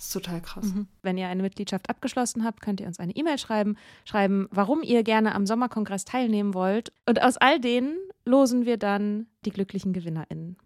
[0.00, 0.64] Das ist total krass.
[1.02, 3.76] Wenn ihr eine Mitgliedschaft abgeschlossen habt, könnt ihr uns eine E-Mail schreiben,
[4.06, 6.90] schreiben, warum ihr gerne am Sommerkongress teilnehmen wollt.
[7.04, 10.56] Und aus all denen losen wir dann die glücklichen GewinnerInnen.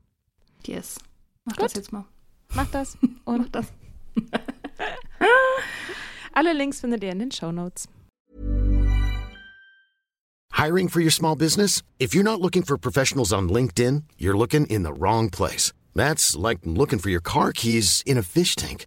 [0.64, 1.00] Yes.
[1.44, 1.64] Mach Gut.
[1.64, 2.04] das jetzt mal.
[2.54, 3.72] Macht das Mach und das.
[6.32, 7.88] alle Links findet ihr in den Show Notes.
[10.52, 11.82] Hiring for your small business?
[12.00, 15.72] If you're not looking for professionals on LinkedIn, you're looking in the wrong place.
[15.96, 18.86] That's like looking for your car keys in a fish tank.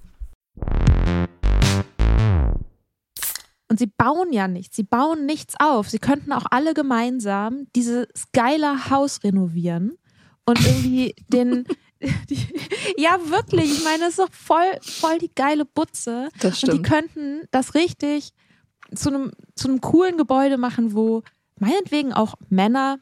[3.71, 5.89] Und sie bauen ja nichts, sie bauen nichts auf.
[5.89, 9.93] Sie könnten auch alle gemeinsam dieses geile Haus renovieren
[10.43, 11.63] und irgendwie den.
[12.29, 12.47] Die,
[12.97, 13.71] ja, wirklich.
[13.71, 16.29] Ich meine, das ist doch voll, voll die geile Butze.
[16.39, 16.85] Das Und die stimmt.
[16.87, 18.33] könnten das richtig
[18.95, 21.21] zu einem, zu einem coolen Gebäude machen, wo
[21.59, 22.97] meinetwegen auch Männer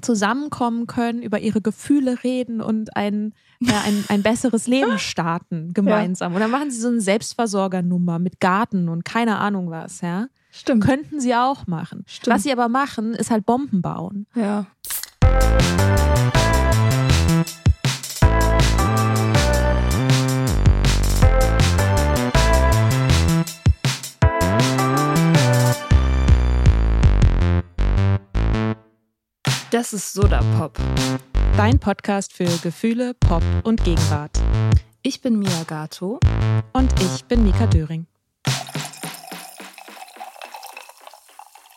[0.00, 6.34] zusammenkommen können, über ihre Gefühle reden und ein, äh, ein, ein besseres Leben starten gemeinsam.
[6.34, 10.28] Und dann machen sie so eine Selbstversorgernummer mit Garten und keine Ahnung was, ja.
[10.50, 10.84] Stimmt.
[10.84, 12.04] Könnten sie auch machen.
[12.06, 12.34] Stimmt.
[12.34, 14.26] Was sie aber machen, ist halt Bomben bauen.
[14.34, 14.66] Ja.
[29.70, 30.78] Das ist Soda Pop.
[31.58, 34.30] Dein Podcast für Gefühle, Pop und Gegenwart.
[35.02, 36.18] Ich bin Mia Gato.
[36.72, 38.06] Und ich bin Mika Döring.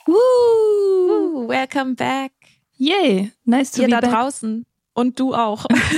[0.06, 1.50] Woo!
[1.50, 2.32] Welcome back.
[2.78, 3.34] Yay!
[3.44, 4.12] Nice to Ihr be da back.
[4.12, 4.66] draußen.
[4.94, 5.66] Und du auch.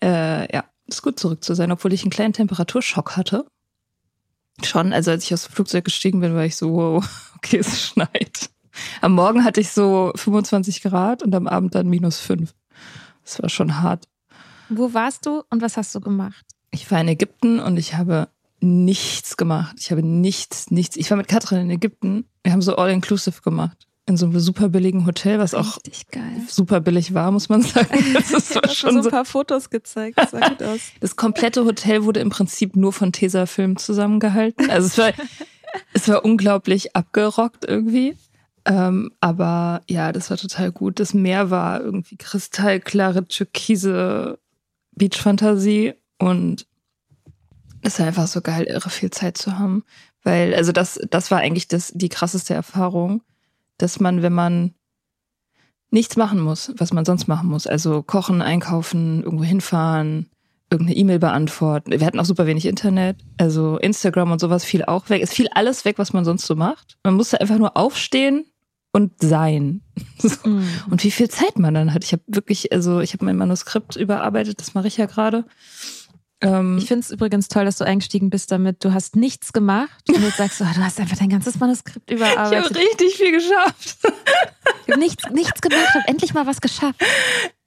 [0.00, 3.44] äh, ja, ist gut zurück zu sein, obwohl ich einen kleinen Temperaturschock hatte.
[4.62, 7.88] Schon, also als ich aus dem Flugzeug gestiegen bin, war ich so, wow, okay, es
[7.88, 8.50] schneit.
[9.00, 12.54] Am Morgen hatte ich so 25 Grad und am Abend dann minus 5.
[13.24, 14.08] Das war schon hart.
[14.68, 16.44] Wo warst du und was hast du gemacht?
[16.70, 18.28] Ich war in Ägypten und ich habe
[18.60, 19.76] nichts gemacht.
[19.78, 20.96] Ich habe nichts, nichts.
[20.96, 22.24] Ich war mit Katrin in Ägypten.
[22.42, 23.86] Wir haben so all-inclusive gemacht.
[24.06, 25.78] In so einem super billigen Hotel, was auch
[26.48, 27.88] super billig war, muss man sagen.
[28.14, 30.18] Das ist Hast du so schon ein paar Fotos gezeigt.
[30.18, 30.80] Das sah gut aus.
[31.00, 34.70] Das komplette Hotel wurde im Prinzip nur von Tesafilm zusammengehalten.
[34.70, 35.12] Also es war,
[35.92, 38.16] es war unglaublich abgerockt irgendwie.
[38.64, 41.00] Ähm, aber ja, das war total gut.
[41.00, 44.38] Das Meer war irgendwie kristallklare, türkise
[44.92, 46.66] Beachfantasie und
[47.82, 49.84] es ist einfach so geil, irre viel Zeit zu haben.
[50.22, 53.22] Weil, also das, das war eigentlich das, die krasseste Erfahrung,
[53.78, 54.74] dass man, wenn man
[55.90, 60.30] nichts machen muss, was man sonst machen muss, also kochen, einkaufen, irgendwo hinfahren,
[60.70, 61.90] irgendeine E-Mail beantworten.
[61.90, 65.22] Wir hatten auch super wenig Internet, also Instagram und sowas fiel auch weg.
[65.22, 66.96] Es fiel alles weg, was man sonst so macht.
[67.04, 68.46] Man musste einfach nur aufstehen,
[68.92, 69.82] und sein.
[70.44, 70.68] Mhm.
[70.88, 72.04] Und wie viel Zeit man dann hat.
[72.04, 75.44] Ich habe wirklich, also ich habe mein Manuskript überarbeitet, das mache ich ja gerade.
[76.40, 78.84] Ähm, ich finde es übrigens toll, dass du eingestiegen bist damit.
[78.84, 82.10] Du hast nichts gemacht und jetzt sagst du, oh, du hast einfach dein ganzes Manuskript
[82.10, 82.70] überarbeitet.
[82.70, 83.98] Ich habe richtig viel geschafft.
[84.86, 87.00] Ich habe nichts, nichts gemacht, habe endlich mal was geschafft.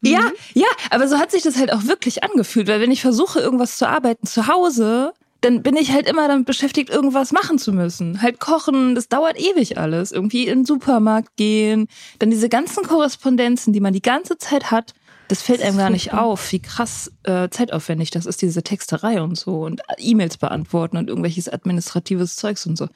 [0.01, 0.11] Mhm.
[0.11, 3.39] Ja, ja, aber so hat sich das halt auch wirklich angefühlt, weil wenn ich versuche,
[3.39, 7.71] irgendwas zu arbeiten zu Hause, dann bin ich halt immer damit beschäftigt, irgendwas machen zu
[7.71, 8.21] müssen.
[8.21, 10.11] Halt kochen, das dauert ewig alles.
[10.11, 11.87] Irgendwie in den Supermarkt gehen.
[12.19, 14.93] Dann diese ganzen Korrespondenzen, die man die ganze Zeit hat,
[15.27, 19.21] das fällt das einem gar nicht auf, wie krass äh, zeitaufwendig das ist, diese Texterei
[19.21, 22.87] und so und E-Mails beantworten und irgendwelches administratives Zeugs und so.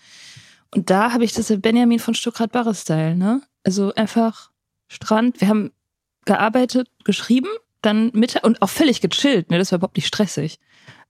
[0.72, 3.42] Und da habe ich das Benjamin von Stuckrad Barre Style, ne?
[3.64, 4.52] Also einfach
[4.88, 5.72] Strand, wir haben
[6.26, 7.50] gearbeitet, geschrieben,
[7.82, 9.58] dann Mittag und auch völlig gechillt, ne?
[9.58, 10.60] Das war überhaupt nicht stressig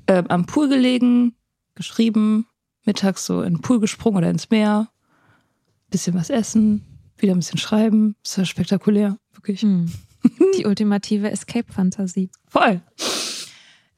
[0.10, 1.36] äh, am Pool gelegen,
[1.76, 2.48] geschrieben,
[2.84, 4.90] mittags so in den Pool gesprungen oder ins Meer,
[5.92, 6.84] bisschen was essen,
[7.18, 8.16] wieder ein bisschen schreiben.
[8.24, 9.62] Das war spektakulär, wirklich.
[9.62, 9.92] Hm.
[10.58, 12.32] Die ultimative Escape-Fantasie.
[12.48, 12.82] Voll.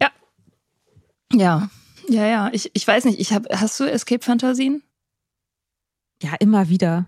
[0.01, 0.11] Ja.
[1.33, 1.69] Ja.
[2.09, 2.49] Ja, ja.
[2.51, 4.83] Ich, ich weiß nicht, ich hab, hast du Escape-Fantasien?
[6.21, 7.05] Ja, immer wieder.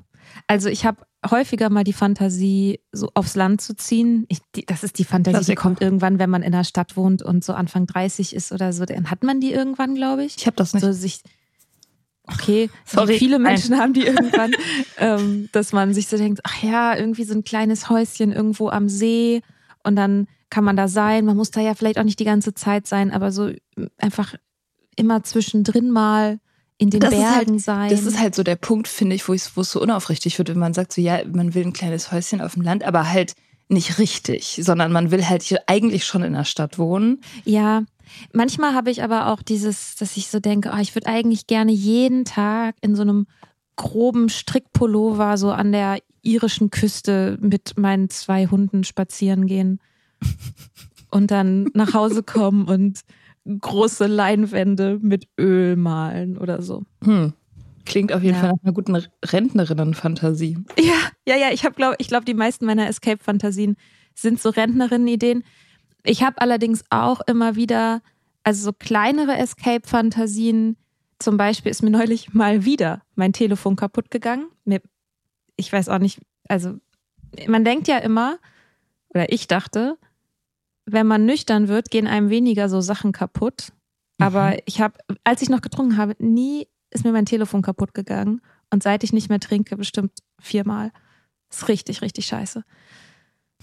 [0.48, 4.26] Also ich habe häufiger mal die Fantasie, so aufs Land zu ziehen.
[4.30, 5.56] Ich, die, das ist die Fantasie, Klassiker.
[5.56, 8.74] die kommt irgendwann, wenn man in der Stadt wohnt und so Anfang 30 ist oder
[8.74, 8.86] so.
[8.86, 10.38] Dann hat man die irgendwann, glaube ich.
[10.38, 10.84] Ich habe das nicht.
[10.84, 11.22] So sich,
[12.28, 13.80] okay, Sorry, viele Menschen Nein.
[13.80, 14.52] haben die irgendwann,
[14.98, 18.90] ähm, dass man sich so denkt, ach ja, irgendwie so ein kleines Häuschen irgendwo am
[18.90, 19.42] See
[19.84, 21.26] und dann kann man da sein.
[21.26, 23.52] Man muss da ja vielleicht auch nicht die ganze Zeit sein, aber so
[23.98, 24.36] einfach
[24.96, 26.40] immer zwischendrin mal
[26.84, 27.90] in den das Bergen halt, sein.
[27.90, 30.74] Das ist halt so der Punkt, finde ich, wo es so unaufrichtig wird, wenn man
[30.74, 33.34] sagt, so ja, man will ein kleines Häuschen auf dem Land, aber halt
[33.70, 37.22] nicht richtig, sondern man will halt hier eigentlich schon in der Stadt wohnen.
[37.46, 37.84] Ja,
[38.34, 41.72] manchmal habe ich aber auch dieses, dass ich so denke, oh, ich würde eigentlich gerne
[41.72, 43.28] jeden Tag in so einem
[43.78, 49.80] groben Strickpullover so an der irischen Küste mit meinen zwei Hunden spazieren gehen
[51.12, 53.00] und dann nach Hause kommen und
[53.46, 56.84] große Leinwände mit Öl malen oder so.
[57.04, 57.34] Hm.
[57.86, 58.42] Klingt auf jeden ja.
[58.42, 58.96] Fall nach einer guten
[59.26, 60.58] Rentnerinnen-Fantasie.
[60.80, 60.94] Ja,
[61.28, 61.52] ja, ja.
[61.52, 63.76] Ich habe glaube, ich glaube, die meisten meiner Escape-Fantasien
[64.16, 65.44] sind so Rentnerinnen-Ideen.
[66.04, 68.02] Ich habe allerdings auch immer wieder,
[68.44, 70.78] also so kleinere Escape-Fantasien.
[71.20, 74.48] Zum Beispiel ist mir neulich mal wieder mein Telefon kaputt gegangen.
[75.56, 76.76] ich weiß auch nicht, also
[77.48, 78.40] man denkt ja immer,
[79.10, 79.98] oder ich dachte,
[80.86, 83.72] wenn man nüchtern wird, gehen einem weniger so Sachen kaputt.
[84.20, 84.58] Aber mhm.
[84.66, 88.42] ich habe, als ich noch getrunken habe, nie ist mir mein Telefon kaputt gegangen.
[88.70, 90.92] Und seit ich nicht mehr trinke, bestimmt viermal.
[91.52, 92.64] ist richtig, richtig scheiße.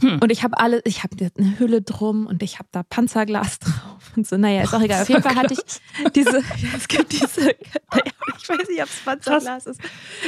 [0.00, 0.19] Hm.
[0.22, 4.12] Und ich habe alle, ich habe eine Hülle drum und ich habe da Panzerglas drauf
[4.16, 4.37] und so.
[4.37, 5.02] Naja, ist auch egal.
[5.02, 7.50] Auf jeden Fall hatte ich diese, ja, es gibt diese,
[8.38, 9.81] ich weiß nicht, ob es Panzerglas ist.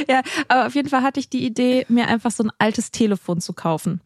[0.07, 3.41] Ja, aber auf jeden Fall hatte ich die Idee, mir einfach so ein altes Telefon
[3.41, 4.01] zu kaufen.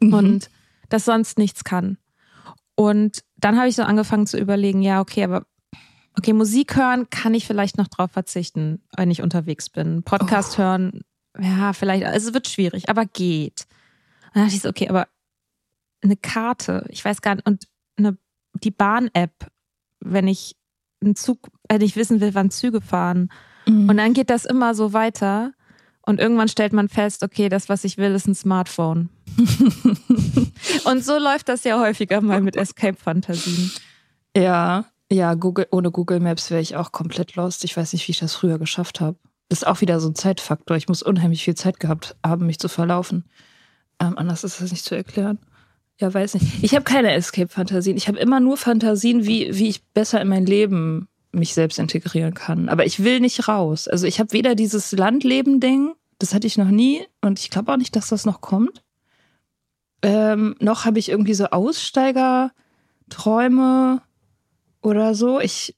[0.00, 0.12] Mhm.
[0.12, 0.50] Und
[0.88, 1.98] das sonst nichts kann.
[2.74, 5.46] Und dann habe ich so angefangen zu überlegen, ja, okay, aber
[6.18, 10.02] okay, Musik hören kann ich vielleicht noch drauf verzichten, wenn ich unterwegs bin.
[10.02, 10.62] Podcast oh.
[10.62, 11.00] hören,
[11.38, 13.66] ja, vielleicht, also es wird schwierig, aber geht.
[14.26, 15.08] Und dann dachte ich so, okay, aber
[16.02, 17.66] eine Karte, ich weiß gar nicht, und
[17.96, 18.16] eine,
[18.54, 19.50] die Bahn-App,
[20.00, 20.56] wenn ich
[21.02, 23.30] einen Zug, wenn ich wissen will, wann Züge fahren.
[23.66, 23.88] Mhm.
[23.88, 25.52] Und dann geht das immer so weiter.
[26.06, 29.10] Und irgendwann stellt man fest, okay, das, was ich will, ist ein Smartphone.
[30.84, 33.72] und so läuft das ja häufiger mal mit Escape-Fantasien.
[34.36, 37.64] Ja, ja, Google, ohne Google Maps wäre ich auch komplett lost.
[37.64, 39.18] Ich weiß nicht, wie ich das früher geschafft habe.
[39.48, 40.76] Das ist auch wieder so ein Zeitfaktor.
[40.76, 43.24] Ich muss unheimlich viel Zeit gehabt haben, mich zu verlaufen.
[44.00, 45.38] Ähm, anders ist das nicht zu erklären.
[45.98, 46.62] Ja, weiß nicht.
[46.62, 47.96] Ich habe keine Escape-Fantasien.
[47.96, 52.34] Ich habe immer nur Fantasien, wie, wie ich besser in mein Leben mich selbst integrieren
[52.34, 52.68] kann.
[52.68, 53.88] Aber ich will nicht raus.
[53.88, 57.76] Also ich habe weder dieses Landleben-Ding, das hatte ich noch nie und ich glaube auch
[57.76, 58.82] nicht, dass das noch kommt.
[60.02, 64.02] Ähm, noch habe ich irgendwie so Aussteigerträume
[64.82, 65.40] oder so.
[65.40, 65.74] Ich,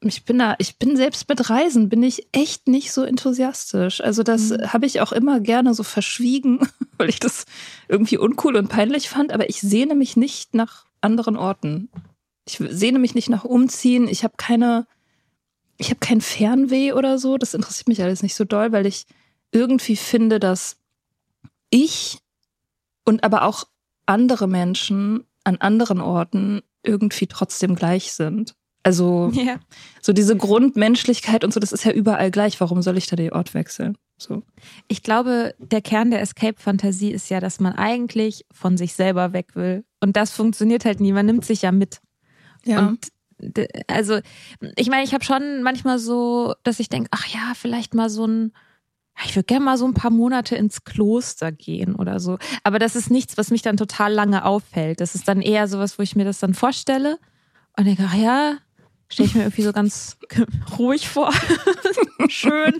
[0.00, 4.00] ich bin da, ich bin selbst mit Reisen, bin ich echt nicht so enthusiastisch.
[4.00, 4.72] Also das mhm.
[4.72, 6.60] habe ich auch immer gerne so verschwiegen,
[6.98, 7.44] weil ich das
[7.88, 9.32] irgendwie uncool und peinlich fand.
[9.32, 11.88] Aber ich sehne mich nicht nach anderen Orten.
[12.48, 14.08] Ich sehne mich nicht nach Umziehen.
[14.08, 14.86] Ich habe keine,
[15.76, 17.36] ich habe kein Fernweh oder so.
[17.36, 19.06] Das interessiert mich alles nicht so doll, weil ich
[19.52, 20.76] irgendwie finde, dass
[21.70, 22.18] ich
[23.04, 23.64] und aber auch
[24.06, 28.54] andere Menschen an anderen Orten irgendwie trotzdem gleich sind.
[28.82, 29.56] Also ja.
[30.00, 32.60] so diese Grundmenschlichkeit und so, das ist ja überall gleich.
[32.60, 33.98] Warum soll ich da den Ort wechseln?
[34.16, 34.42] So.
[34.88, 39.54] Ich glaube, der Kern der Escape-Fantasie ist ja, dass man eigentlich von sich selber weg
[39.54, 39.84] will.
[40.00, 41.12] Und das funktioniert halt nie.
[41.12, 42.00] Man nimmt sich ja mit.
[42.64, 42.88] Ja.
[42.88, 43.10] Und
[43.86, 44.18] also,
[44.76, 48.26] ich meine, ich habe schon manchmal so, dass ich denke, ach ja, vielleicht mal so
[48.26, 48.52] ein,
[49.24, 52.38] ich würde gerne mal so ein paar Monate ins Kloster gehen oder so.
[52.62, 55.00] Aber das ist nichts, was mich dann total lange auffällt.
[55.00, 57.18] Das ist dann eher sowas, wo ich mir das dann vorstelle
[57.76, 58.58] und denke, ach ja,
[59.08, 60.16] stelle ich mir irgendwie so ganz
[60.78, 61.32] ruhig vor.
[62.28, 62.74] Schön.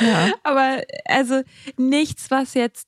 [0.00, 0.32] Ja.
[0.42, 1.42] Aber also
[1.76, 2.86] nichts, was jetzt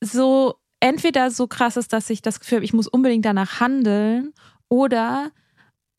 [0.00, 4.32] so entweder so krass ist, dass ich das Gefühl habe, ich muss unbedingt danach handeln
[4.68, 5.30] oder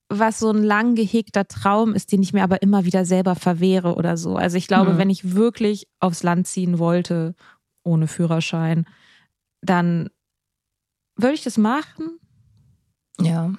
[0.09, 3.95] was so ein lang gehegter Traum ist, den ich mir aber immer wieder selber verwehre
[3.95, 4.35] oder so.
[4.35, 4.97] Also ich glaube, mhm.
[4.97, 7.35] wenn ich wirklich aufs Land ziehen wollte,
[7.83, 8.85] ohne Führerschein,
[9.61, 10.09] dann
[11.15, 12.19] würde ich das machen.
[13.21, 13.53] Ja.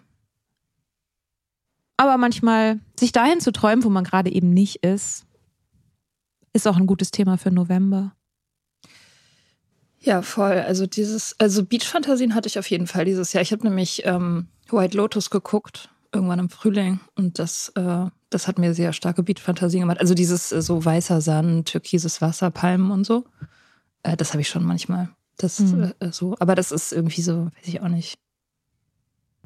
[1.96, 5.26] Aber manchmal sich dahin zu träumen, wo man gerade eben nicht ist,
[6.52, 8.12] ist auch ein gutes Thema für November.
[10.02, 10.58] Ja, voll.
[10.58, 13.42] Also dieses, also Beach-Fantasien hatte ich auf jeden Fall dieses Jahr.
[13.42, 17.00] Ich habe nämlich ähm, White Lotus geguckt, irgendwann im Frühling.
[17.16, 20.00] Und das, äh, das hat mir sehr starke Beach-Fantasien gemacht.
[20.00, 23.26] Also dieses äh, so weißer Sand, türkises Wasser, Palmen und so.
[24.02, 25.10] Äh, das habe ich schon manchmal.
[25.36, 25.92] Das mhm.
[26.00, 26.34] äh, so.
[26.38, 28.18] Aber das ist irgendwie so, weiß ich auch nicht.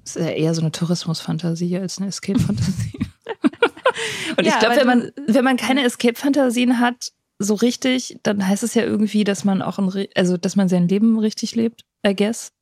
[0.05, 2.93] Das ist eher so eine Tourismus-Fantasie als eine Escape-Fantasie.
[4.37, 8.63] Und ja, ich glaube, wenn man, wenn man keine Escape-Fantasien hat, so richtig, dann heißt
[8.63, 12.15] es ja irgendwie, dass man auch ein, also dass man sein Leben richtig lebt, I
[12.15, 12.53] guess.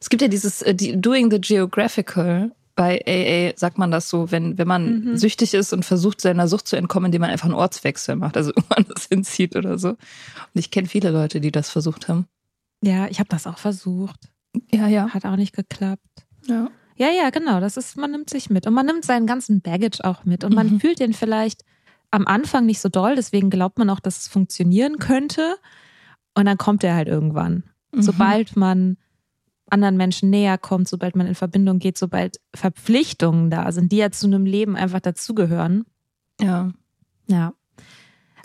[0.00, 4.30] Es gibt ja dieses äh, die, Doing the Geographical bei AA sagt man das so,
[4.30, 5.16] wenn, wenn man mhm.
[5.16, 8.50] süchtig ist und versucht, seiner Sucht zu entkommen, indem man einfach einen Ortswechsel macht, also
[8.56, 9.90] irgendwann das hinzieht oder so.
[9.90, 9.98] Und
[10.54, 12.26] ich kenne viele Leute, die das versucht haben.
[12.82, 14.28] Ja, ich habe das auch versucht.
[14.72, 15.08] Ja, ja.
[15.10, 16.02] Hat auch nicht geklappt.
[16.46, 16.70] Ja.
[16.96, 17.60] Ja, ja, genau.
[17.60, 18.66] Das ist, man nimmt sich mit.
[18.66, 20.44] Und man nimmt seinen ganzen Baggage auch mit.
[20.44, 20.80] Und man mhm.
[20.80, 21.64] fühlt den vielleicht
[22.14, 25.56] am Anfang nicht so doll, deswegen glaubt man auch, dass es funktionieren könnte.
[26.34, 27.64] Und dann kommt er halt irgendwann.
[27.92, 28.02] Mhm.
[28.02, 28.96] Sobald man
[29.68, 34.10] anderen Menschen näher kommt, sobald man in Verbindung geht, sobald Verpflichtungen da sind, die ja
[34.12, 35.84] zu einem Leben einfach dazugehören.
[36.40, 36.72] Ja.
[37.26, 37.54] Ja.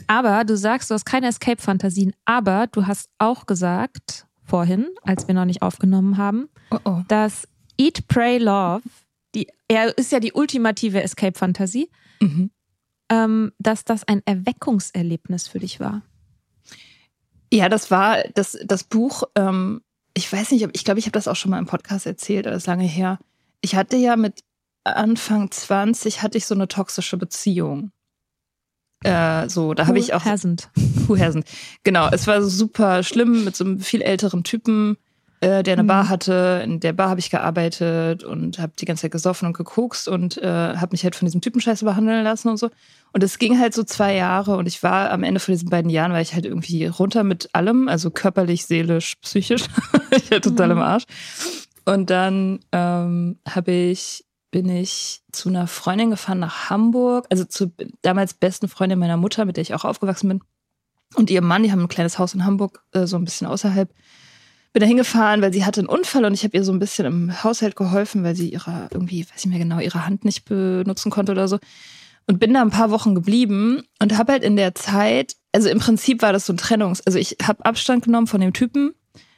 [0.08, 5.36] Aber du sagst, du hast keine Escape-Fantasien, aber du hast auch gesagt, vorhin, als wir
[5.36, 7.02] noch nicht aufgenommen haben, oh oh.
[7.08, 7.48] dass
[7.78, 8.82] Eat, Pray, Love,
[9.36, 12.50] die, er ist ja die ultimative Escape-Fantasie, mhm.
[13.10, 16.02] Ähm, dass das ein Erweckungserlebnis für dich war.
[17.52, 19.82] Ja, das war das, das Buch, ähm,
[20.14, 22.58] ich weiß nicht, ich glaube, ich habe das auch schon mal im Podcast erzählt, das
[22.58, 23.20] ist lange her.
[23.62, 24.44] Ich hatte ja mit
[24.84, 27.92] Anfang 20 hatte ich so eine toxische Beziehung.
[29.04, 30.26] Äh, so, da habe ich auch.
[30.26, 30.68] Who hasn't?
[31.08, 31.46] Who hasn't?
[31.84, 34.98] Genau, es war super schlimm mit so einem viel älteren Typen
[35.42, 35.88] äh, der eine mhm.
[35.88, 36.62] Bar hatte.
[36.64, 40.38] In der Bar habe ich gearbeitet und habe die ganze Zeit gesoffen und gekokst und
[40.38, 42.70] äh, habe mich halt von diesem Typen scheiße behandeln lassen und so.
[43.14, 45.90] Und es ging halt so zwei Jahre und ich war am Ende von diesen beiden
[45.90, 49.64] Jahren, war ich halt irgendwie runter mit allem, also körperlich, seelisch, psychisch.
[50.12, 50.74] ich war total mhm.
[50.74, 51.04] im Arsch.
[51.86, 57.72] Und dann ähm, habe ich bin ich zu einer Freundin gefahren nach Hamburg, also zur
[58.02, 60.42] damals besten Freundin meiner Mutter, mit der ich auch aufgewachsen bin.
[61.16, 63.94] Und ihr Mann, die haben ein kleines Haus in Hamburg, äh, so ein bisschen außerhalb
[64.74, 67.06] bin da hingefahren, weil sie hatte einen Unfall und ich habe ihr so ein bisschen
[67.06, 71.10] im Haushalt geholfen, weil sie ihre irgendwie, weiß ich mehr genau, ihre Hand nicht benutzen
[71.10, 71.60] konnte oder so.
[72.28, 75.80] Und bin da ein paar Wochen geblieben und habe halt in der Zeit, also im
[75.80, 78.94] Prinzip war das so ein Trennungs, also ich habe Abstand genommen von dem Typen.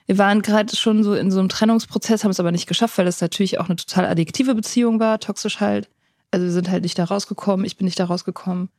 [0.08, 3.08] Wir waren gerade schon so in so einem Trennungsprozess, haben es aber nicht geschafft, weil
[3.08, 5.90] es natürlich auch eine total addiktive Beziehung war, toxisch halt.
[6.32, 8.70] Also wir sind halt nicht da rausgekommen, ich bin nicht da rausgekommen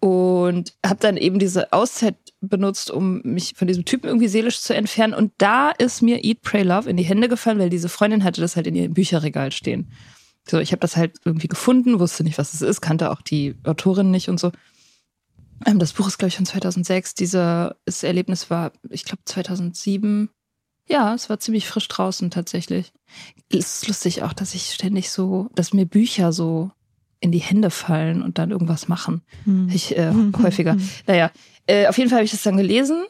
[0.00, 4.74] und habe dann eben diese Auszeit benutzt, um mich von diesem Typen irgendwie seelisch zu
[4.74, 5.14] entfernen.
[5.14, 8.40] Und da ist mir Eat, Pray, Love in die Hände gefallen, weil diese Freundin hatte
[8.40, 9.90] das halt in ihrem Bücherregal stehen.
[10.48, 13.56] So, ich habe das halt irgendwie gefunden, wusste nicht, was es ist, kannte auch die
[13.64, 14.52] Autorin nicht und so.
[15.66, 17.14] Ähm, das Buch ist, glaube ich, von 2006.
[17.14, 20.30] Dieses Erlebnis war, ich glaube, 2007.
[20.88, 22.92] Ja, es war ziemlich frisch draußen tatsächlich.
[23.50, 26.70] Es ist lustig auch, dass ich ständig so, dass mir Bücher so
[27.20, 29.22] in die Hände fallen und dann irgendwas machen.
[29.44, 29.68] Hm.
[29.72, 30.76] Ich äh, häufiger.
[31.06, 31.30] Naja,
[31.66, 33.04] äh, auf jeden Fall habe ich das dann gelesen,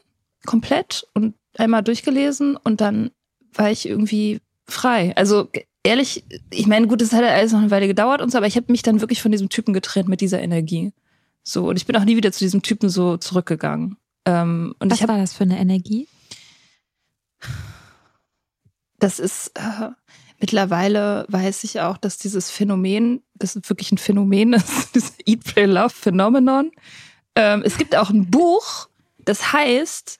[0.47, 3.11] komplett und einmal durchgelesen und dann
[3.53, 5.15] war ich irgendwie frei.
[5.17, 5.49] Also
[5.83, 8.47] ehrlich, ich meine, gut, das hat ja alles noch eine Weile gedauert und so, aber
[8.47, 10.93] ich habe mich dann wirklich von diesem Typen getrennt mit dieser Energie.
[11.43, 13.97] So, und ich bin auch nie wieder zu diesem Typen so zurückgegangen.
[14.27, 16.07] Ähm, und Was hab, war das für eine Energie?
[18.99, 19.91] Das ist, äh,
[20.41, 25.45] Mittlerweile weiß ich auch, dass dieses Phänomen, das ist wirklich ein Phänomen ist, das Eat,
[25.45, 26.71] Play, Love Phänomenon.
[27.35, 28.89] Ähm, es gibt auch ein Buch,
[29.25, 30.19] Das heißt,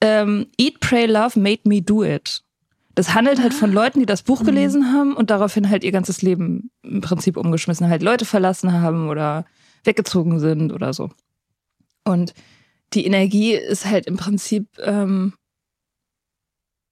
[0.00, 2.42] ähm, Eat, Pray, Love made me do it.
[2.94, 6.20] Das handelt halt von Leuten, die das Buch gelesen haben und daraufhin halt ihr ganzes
[6.20, 9.46] Leben im Prinzip umgeschmissen, halt Leute verlassen haben oder
[9.84, 11.10] weggezogen sind oder so.
[12.04, 12.34] Und
[12.92, 15.32] die Energie ist halt im Prinzip, ähm,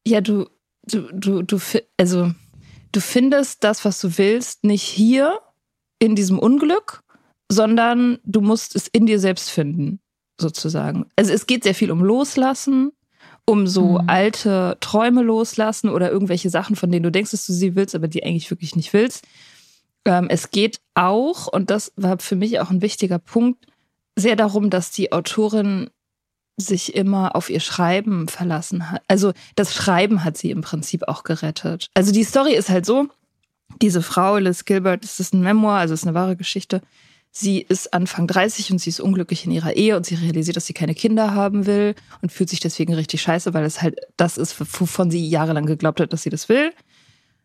[0.07, 0.49] ja, du,
[0.85, 1.59] du, du, du,
[1.99, 2.33] also
[2.93, 5.41] du findest das, was du willst, nicht hier
[5.99, 7.03] in diesem Unglück,
[7.51, 10.01] sondern du musst es in dir selbst finden,
[10.41, 11.07] sozusagen.
[11.17, 12.93] Also es geht sehr viel um Loslassen,
[13.45, 14.09] um so mhm.
[14.09, 18.09] alte Träume loslassen oder irgendwelche Sachen, von denen du denkst, dass du sie willst, aber
[18.09, 19.25] die eigentlich wirklich nicht willst.
[20.05, 23.67] Ähm, es geht auch, und das war für mich auch ein wichtiger Punkt,
[24.17, 25.91] sehr darum, dass die Autorin
[26.61, 29.03] sich immer auf ihr Schreiben verlassen hat.
[29.09, 31.89] Also das Schreiben hat sie im Prinzip auch gerettet.
[31.95, 33.09] Also die Story ist halt so,
[33.81, 36.83] diese Frau, Liz Gilbert, das ist ein Memoir, also ist eine wahre Geschichte.
[37.33, 40.67] Sie ist Anfang 30 und sie ist unglücklich in ihrer Ehe und sie realisiert, dass
[40.67, 44.37] sie keine Kinder haben will und fühlt sich deswegen richtig scheiße, weil es halt das
[44.37, 46.73] ist, wovon sie jahrelang geglaubt hat, dass sie das will.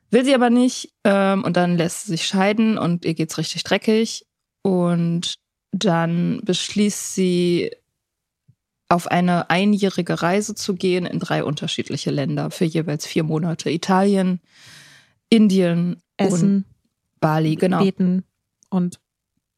[0.09, 3.63] Will sie aber nicht ähm, und dann lässt sie sich scheiden und ihr geht's richtig
[3.63, 4.25] dreckig
[4.63, 5.35] und
[5.71, 7.71] dann beschließt sie
[8.87, 13.69] auf eine einjährige Reise zu gehen in drei unterschiedliche Länder für jeweils vier Monate.
[13.71, 14.39] Italien,
[15.29, 16.65] Indien Essen, und
[17.19, 17.79] Bali, genau.
[17.83, 18.23] Beten
[18.69, 18.99] und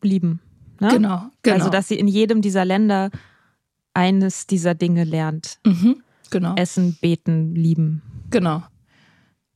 [0.01, 0.39] lieben.
[0.79, 0.89] Ne?
[0.89, 1.55] Genau, genau.
[1.55, 3.09] Also, dass sie in jedem dieser Länder
[3.93, 5.59] eines dieser Dinge lernt.
[5.65, 6.55] Mhm, genau.
[6.55, 8.01] Essen, beten, lieben.
[8.29, 8.63] Genau.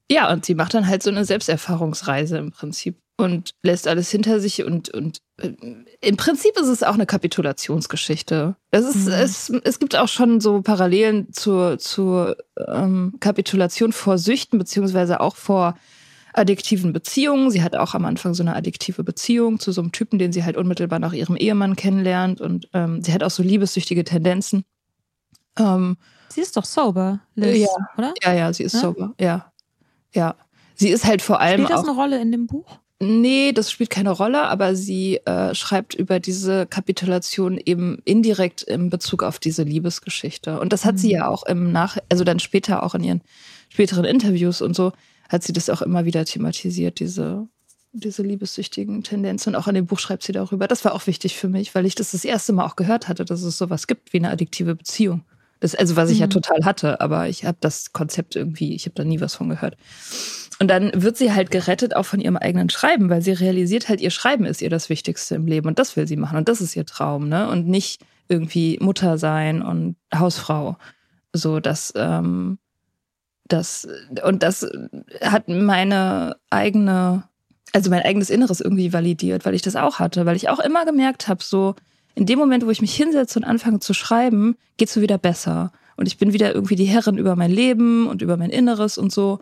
[0.09, 4.39] Ja, und sie macht dann halt so eine Selbsterfahrungsreise im Prinzip und lässt alles hinter
[4.39, 5.51] sich und, und äh,
[6.01, 8.55] im Prinzip ist es auch eine Kapitulationsgeschichte.
[8.71, 9.13] Es, ist, mhm.
[9.13, 12.37] es, es gibt auch schon so Parallelen zur, zur
[12.67, 15.75] ähm, Kapitulation vor Süchten, beziehungsweise auch vor
[16.33, 17.51] addiktiven Beziehungen.
[17.51, 20.43] Sie hat auch am Anfang so eine addiktive Beziehung zu so einem Typen, den sie
[20.43, 22.41] halt unmittelbar nach ihrem Ehemann kennenlernt.
[22.41, 24.63] Und ähm, sie hat auch so liebessüchtige Tendenzen.
[25.59, 25.97] Ähm,
[26.29, 28.13] sie ist doch sober, Liz, ja, oder?
[28.23, 28.79] Ja, ja, sie ist ja?
[28.79, 29.51] sober, ja.
[30.13, 30.35] Ja.
[30.75, 31.61] Sie ist halt vor allem.
[31.61, 32.79] Spielt das auch, eine Rolle in dem Buch?
[33.03, 38.91] Nee, das spielt keine Rolle, aber sie äh, schreibt über diese Kapitulation eben indirekt in
[38.91, 40.59] Bezug auf diese Liebesgeschichte.
[40.59, 40.99] Und das hat mhm.
[40.99, 43.21] sie ja auch im Nach, also dann später auch in ihren
[43.69, 44.91] späteren Interviews und so,
[45.29, 47.47] hat sie das auch immer wieder thematisiert, diese,
[47.91, 49.55] diese liebessüchtigen Tendenzen.
[49.55, 50.67] Und auch in dem Buch schreibt sie darüber.
[50.67, 53.25] Das war auch wichtig für mich, weil ich das das erste Mal auch gehört hatte,
[53.25, 55.23] dass es sowas gibt wie eine addiktive Beziehung.
[55.59, 56.21] Das, also was ich mhm.
[56.21, 59.49] ja total hatte, aber ich habe das Konzept irgendwie, ich habe da nie was von
[59.49, 59.75] gehört.
[60.61, 63.99] Und dann wird sie halt gerettet auch von ihrem eigenen Schreiben, weil sie realisiert halt,
[63.99, 66.61] ihr Schreiben ist ihr das Wichtigste im Leben und das will sie machen und das
[66.61, 67.49] ist ihr Traum, ne?
[67.49, 70.77] Und nicht irgendwie Mutter sein und Hausfrau.
[71.33, 72.59] So, dass ähm,
[73.45, 73.87] das,
[74.23, 74.69] und das
[75.19, 77.23] hat meine eigene,
[77.73, 80.85] also mein eigenes Inneres irgendwie validiert, weil ich das auch hatte, weil ich auch immer
[80.85, 81.73] gemerkt habe, so
[82.13, 85.71] in dem Moment, wo ich mich hinsetze und anfange zu schreiben, geht's so wieder besser.
[85.97, 89.11] Und ich bin wieder irgendwie die Herrin über mein Leben und über mein Inneres und
[89.11, 89.39] so.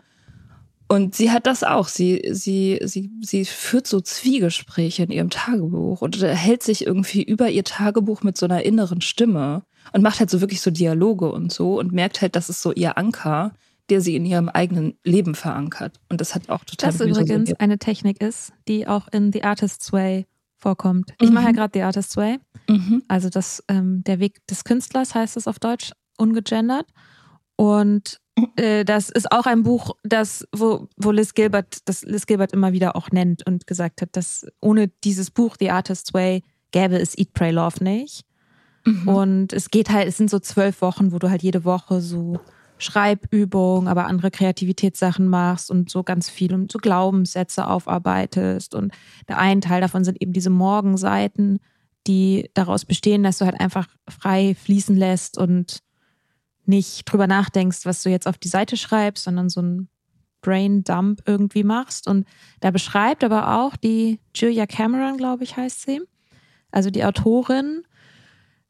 [0.90, 1.86] Und sie hat das auch.
[1.86, 7.48] Sie, sie, sie, sie führt so Zwiegespräche in ihrem Tagebuch und hält sich irgendwie über
[7.48, 11.52] ihr Tagebuch mit so einer inneren Stimme und macht halt so wirklich so Dialoge und
[11.52, 13.52] so und merkt halt, das ist so ihr Anker,
[13.88, 16.00] der sie in ihrem eigenen Leben verankert.
[16.08, 19.92] Und das hat auch total Das übrigens eine Technik ist, die auch in The Artist's
[19.92, 20.26] Way
[20.58, 21.12] vorkommt.
[21.20, 21.34] Ich mhm.
[21.34, 22.40] mache ja gerade The Artist's Way.
[22.68, 23.04] Mhm.
[23.06, 26.86] Also das, ähm, der Weg des Künstlers heißt es auf Deutsch, ungegendert.
[27.54, 28.20] Und
[28.56, 32.72] äh, das ist auch ein Buch, das, wo, wo Liz Gilbert, das Liz Gilbert immer
[32.72, 37.16] wieder auch nennt und gesagt hat, dass ohne dieses Buch, The Artist's Way, gäbe es
[37.16, 38.24] Eat, Pray, Love nicht.
[38.84, 39.08] Mhm.
[39.08, 42.40] Und es geht halt, es sind so zwölf Wochen, wo du halt jede Woche so
[42.78, 48.74] Schreibübungen, aber andere Kreativitätssachen machst und so ganz viel und so Glaubenssätze aufarbeitest.
[48.74, 48.92] Und
[49.28, 51.60] der ein Teil davon sind eben diese Morgenseiten,
[52.06, 55.80] die daraus bestehen, dass du halt einfach frei fließen lässt und
[56.66, 59.88] nicht drüber nachdenkst, was du jetzt auf die Seite schreibst, sondern so ein
[60.42, 62.06] Brain Dump irgendwie machst.
[62.06, 62.26] Und
[62.60, 66.00] da beschreibt aber auch die Julia Cameron, glaube ich, heißt sie,
[66.70, 67.82] also die Autorin,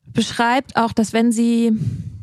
[0.07, 1.73] beschreibt auch, dass wenn sie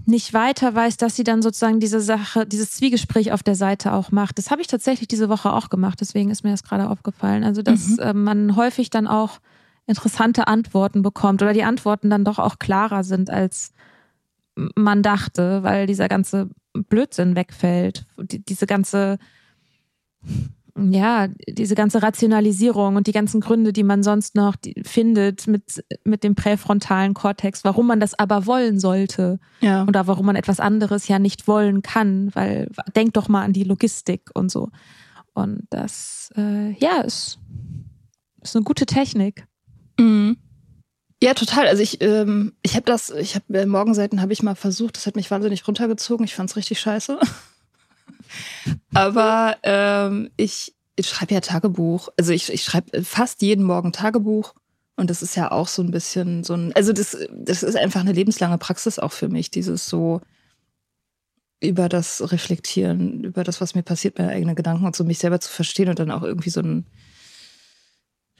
[0.05, 4.09] nicht weiter weiß, dass sie dann sozusagen diese Sache, dieses Zwiegespräch auf der Seite auch
[4.11, 4.37] macht.
[4.37, 7.43] Das habe ich tatsächlich diese Woche auch gemacht, deswegen ist mir das gerade aufgefallen.
[7.43, 7.99] Also, dass mhm.
[7.99, 9.39] äh, man häufig dann auch
[9.85, 13.73] interessante Antworten bekommt oder die Antworten dann doch auch klarer sind, als
[14.75, 18.05] man dachte, weil dieser ganze Blödsinn wegfällt.
[18.17, 19.17] Die, diese ganze
[20.79, 26.23] ja, diese ganze Rationalisierung und die ganzen Gründe, die man sonst noch findet mit, mit
[26.23, 29.39] dem präfrontalen Kortex, warum man das aber wollen sollte.
[29.59, 29.85] Ja.
[29.87, 33.63] Oder warum man etwas anderes ja nicht wollen kann, weil denk doch mal an die
[33.63, 34.69] Logistik und so.
[35.33, 37.39] Und das, äh, ja, ist,
[38.41, 39.47] ist eine gute Technik.
[39.99, 40.37] Mhm.
[41.21, 41.67] Ja, total.
[41.67, 45.07] Also ich, ähm, ich habe das, ich habe äh, Morgenseiten habe ich mal versucht, das
[45.07, 46.25] hat mich wahnsinnig runtergezogen.
[46.25, 47.19] Ich fand es richtig scheiße.
[48.93, 52.09] Aber ähm, ich, ich schreibe ja Tagebuch.
[52.17, 54.53] Also ich, ich schreibe fast jeden Morgen Tagebuch.
[54.95, 58.01] Und das ist ja auch so ein bisschen so ein, also das, das ist einfach
[58.01, 60.21] eine lebenslange Praxis auch für mich, dieses so
[61.59, 65.39] über das Reflektieren, über das, was mir passiert, meine eigenen Gedanken und so mich selber
[65.39, 66.85] zu verstehen und dann auch irgendwie so ein,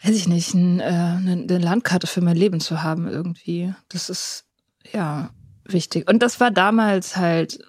[0.04, 3.74] weiß ich nicht, äh, eine, eine Landkarte für mein Leben zu haben irgendwie.
[3.90, 4.46] Das ist
[4.94, 5.32] ja
[5.66, 6.10] wichtig.
[6.10, 7.60] Und das war damals halt,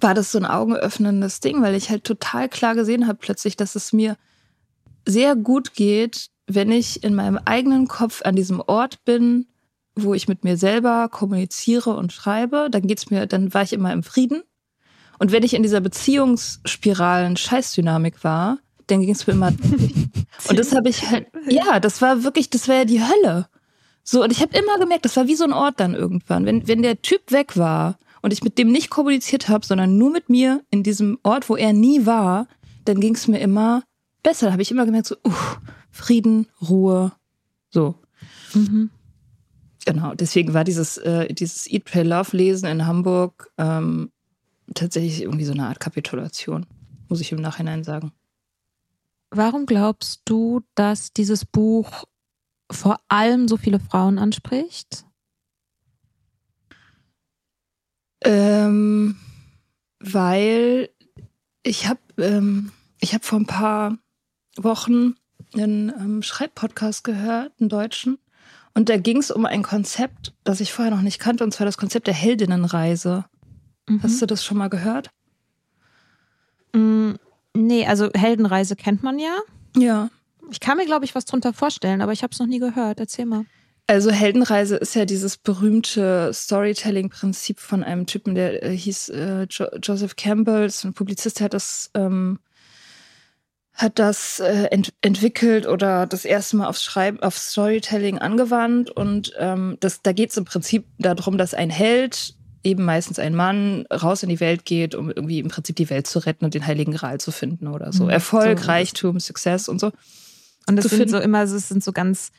[0.00, 3.74] war das so ein augenöffnendes Ding, weil ich halt total klar gesehen habe plötzlich, dass
[3.74, 4.16] es mir
[5.06, 9.46] sehr gut geht, wenn ich in meinem eigenen Kopf an diesem Ort bin,
[9.94, 13.92] wo ich mit mir selber kommuniziere und schreibe, dann geht's mir, dann war ich immer
[13.92, 14.42] im Frieden.
[15.18, 19.48] Und wenn ich in dieser Beziehungsspiralen Scheißdynamik war, dann ging es mir immer.
[20.48, 23.48] und das habe ich halt, ja, das war wirklich, das war ja die Hölle.
[24.04, 26.44] So, und ich habe immer gemerkt, das war wie so ein Ort dann irgendwann.
[26.44, 30.10] Wenn, wenn der Typ weg war und ich mit dem nicht kommuniziert habe, sondern nur
[30.10, 32.48] mit mir in diesem Ort, wo er nie war,
[32.84, 33.84] dann ging es mir immer
[34.22, 34.46] besser.
[34.46, 35.32] Da habe ich immer gemerkt, so, uh,
[35.90, 37.12] Frieden, Ruhe,
[37.70, 37.94] so.
[38.54, 38.90] Mhm.
[39.84, 44.10] Genau, deswegen war dieses, äh, dieses Eat, Pray, Love Lesen in Hamburg ähm,
[44.74, 46.66] tatsächlich irgendwie so eine Art Kapitulation,
[47.08, 48.12] muss ich im Nachhinein sagen.
[49.34, 52.04] Warum glaubst du, dass dieses Buch
[52.70, 55.06] vor allem so viele Frauen anspricht?
[58.20, 59.16] Ähm,
[60.00, 60.90] weil
[61.62, 63.96] ich habe ähm, ich habe vor ein paar
[64.56, 65.14] Wochen
[65.54, 68.18] einen ähm, Schreibpodcast gehört, einen deutschen,
[68.74, 71.64] und da ging es um ein Konzept, das ich vorher noch nicht kannte, und zwar
[71.64, 73.24] das Konzept der Heldinnenreise.
[73.88, 74.02] Mhm.
[74.02, 75.10] Hast du das schon mal gehört?
[76.74, 77.12] Mm,
[77.54, 79.38] Nee, also Heldenreise kennt man ja.
[79.76, 80.10] Ja.
[80.50, 83.00] Ich kann mir, glaube ich, was drunter vorstellen, aber ich habe es noch nie gehört.
[83.00, 83.44] Erzähl mal.
[83.86, 89.66] Also Heldenreise ist ja dieses berühmte Storytelling-Prinzip von einem Typen, der äh, hieß äh, jo
[89.82, 92.38] Joseph Campbell, ist ein Publizist, der hat das ähm,
[93.74, 99.32] hat das äh, ent entwickelt oder das erste Mal aufs Schreiben, auf Storytelling angewandt und
[99.38, 103.86] ähm, das, da geht es im Prinzip darum, dass ein Held eben meistens ein Mann
[103.92, 106.66] raus in die Welt geht, um irgendwie im Prinzip die Welt zu retten und den
[106.66, 108.04] Heiligen Gral zu finden oder so.
[108.04, 108.10] Mhm.
[108.10, 108.66] Erfolg, so.
[108.66, 109.92] Reichtum, Success und so.
[110.68, 111.12] Und das sind finden.
[111.12, 112.30] so immer, es sind so ganz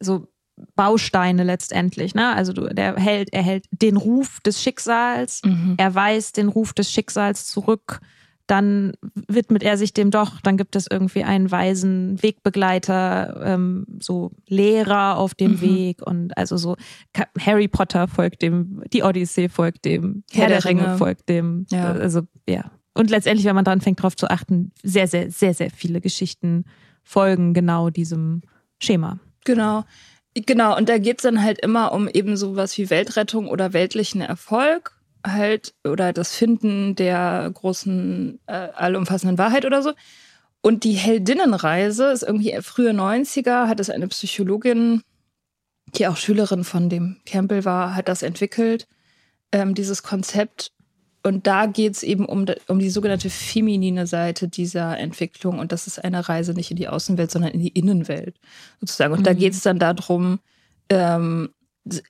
[0.00, 0.28] so
[0.74, 2.34] Bausteine letztendlich, ne?
[2.34, 5.74] Also du, der Held erhält den Ruf des Schicksals, mhm.
[5.78, 8.00] er weist den Ruf des Schicksals zurück
[8.46, 8.92] dann
[9.28, 15.16] widmet er sich dem doch, dann gibt es irgendwie einen weisen Wegbegleiter, ähm, so Lehrer
[15.16, 15.60] auf dem mhm.
[15.60, 16.76] Weg und also so
[17.38, 20.82] Harry Potter folgt dem, die Odyssee folgt dem, Herr, Herr der, der Ringe.
[20.82, 21.92] Ringe folgt dem, ja.
[21.92, 22.70] also ja.
[22.94, 26.64] Und letztendlich, wenn man dran fängt, darauf zu achten, sehr, sehr, sehr, sehr viele Geschichten
[27.02, 28.42] folgen genau diesem
[28.78, 29.18] Schema.
[29.44, 29.84] Genau.
[30.34, 34.96] Genau, und da geht's dann halt immer um eben sowas wie Weltrettung oder weltlichen Erfolg
[35.26, 39.92] halt oder das Finden der großen, äh, allumfassenden Wahrheit oder so.
[40.60, 45.02] Und die Heldinnenreise ist irgendwie frühe 90er, hat es eine Psychologin,
[45.94, 48.86] die auch Schülerin von dem Campbell war, hat das entwickelt,
[49.50, 50.72] ähm, dieses Konzept.
[51.24, 55.58] Und da geht es eben um, um die sogenannte feminine Seite dieser Entwicklung.
[55.58, 58.38] Und das ist eine Reise nicht in die Außenwelt, sondern in die Innenwelt
[58.80, 59.12] sozusagen.
[59.12, 59.24] Und mhm.
[59.24, 60.40] da geht es dann darum,
[60.88, 61.50] ähm,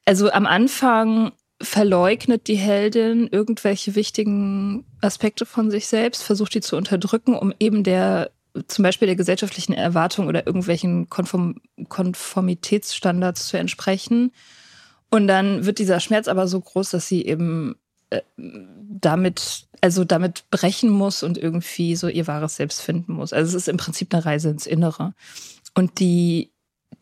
[0.05, 6.77] also am Anfang verleugnet die Heldin irgendwelche wichtigen Aspekte von sich selbst, versucht die zu
[6.77, 8.31] unterdrücken, um eben der
[8.69, 14.33] zum Beispiel der gesellschaftlichen Erwartung oder irgendwelchen Konform Konformitätsstandards zu entsprechen.
[15.11, 17.77] Und dann wird dieser Schmerz aber so groß, dass sie eben
[18.11, 23.33] äh, damit, also damit brechen muss und irgendwie so ihr wahres Selbst finden muss.
[23.33, 25.15] Also es ist im Prinzip eine Reise ins Innere.
[25.75, 26.52] Und die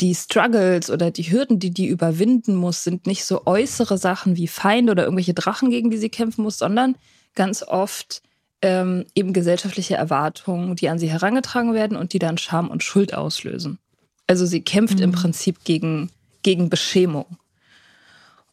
[0.00, 4.48] die Struggles oder die Hürden, die die überwinden muss, sind nicht so äußere Sachen wie
[4.48, 6.96] Feinde oder irgendwelche Drachen, gegen die sie kämpfen muss, sondern
[7.34, 8.22] ganz oft
[8.62, 13.14] ähm, eben gesellschaftliche Erwartungen, die an sie herangetragen werden und die dann Scham und Schuld
[13.14, 13.78] auslösen.
[14.26, 15.04] Also sie kämpft mhm.
[15.04, 16.10] im Prinzip gegen,
[16.42, 17.26] gegen Beschämung.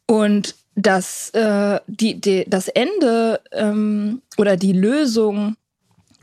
[0.06, 5.56] Und das, äh, die, die, das Ende ähm, oder die Lösung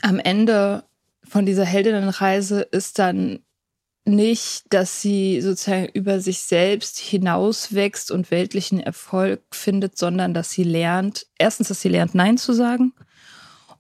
[0.02, 0.84] am Ende
[1.28, 3.40] von dieser Heldinnenreise ist dann
[4.06, 10.64] nicht, dass sie sozusagen über sich selbst hinauswächst und weltlichen Erfolg findet, sondern dass sie
[10.64, 12.94] lernt, erstens, dass sie lernt, Nein zu sagen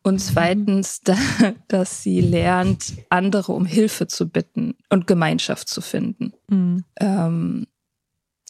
[0.02, 1.02] und zweitens,
[1.68, 6.34] dass sie lernt, andere um Hilfe zu bitten und Gemeinschaft zu finden.
[6.48, 6.84] Mhm.
[7.00, 7.68] Ähm,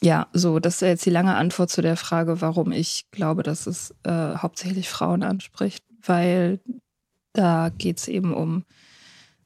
[0.02, 3.66] ja, so, das ist jetzt die lange Antwort zu der Frage, warum ich glaube, dass
[3.66, 6.60] es äh, hauptsächlich Frauen anspricht, weil
[7.32, 8.64] da geht es eben um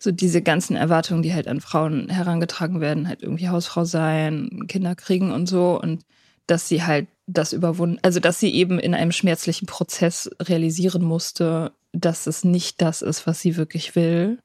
[0.02, 4.94] so diese ganzen Erwartungen, die halt an Frauen herangetragen werden, halt irgendwie Hausfrau sein, Kinder
[4.94, 6.04] kriegen und so und
[6.46, 11.72] dass sie halt das überwunden, also dass sie eben in einem schmerzlichen Prozess realisieren musste,
[11.92, 14.38] dass es nicht das ist, was sie wirklich will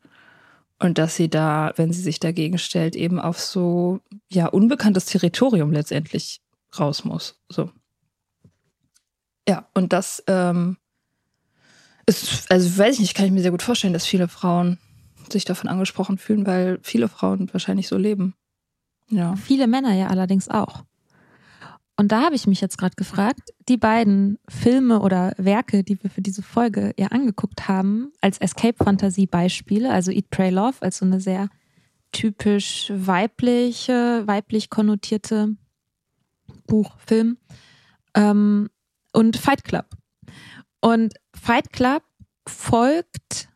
[0.77, 5.71] und dass sie da, wenn sie sich dagegen stellt, eben auf so ja unbekanntes Territorium
[5.71, 6.41] letztendlich
[6.77, 7.39] raus muss.
[7.49, 7.71] So.
[9.47, 10.77] Ja, und das ähm,
[12.05, 14.79] ist, also weiß ich nicht, kann ich mir sehr gut vorstellen, dass viele Frauen
[15.31, 18.35] sich davon angesprochen fühlen, weil viele Frauen wahrscheinlich so leben.
[19.09, 19.35] Ja.
[19.35, 20.83] Viele Männer ja allerdings auch.
[21.97, 26.09] Und da habe ich mich jetzt gerade gefragt, die beiden Filme oder Werke, die wir
[26.09, 31.21] für diese Folge ja angeguckt haben, als Escape-Fantasie-Beispiele, also Eat, Pray, Love, als so eine
[31.21, 31.49] sehr
[32.11, 35.55] typisch weibliche, weiblich konnotierte
[36.67, 37.38] Buch, Film
[38.13, 38.69] ähm,
[39.13, 39.85] und Fight Club.
[40.81, 42.03] Und Fight Club
[42.47, 43.49] folgt,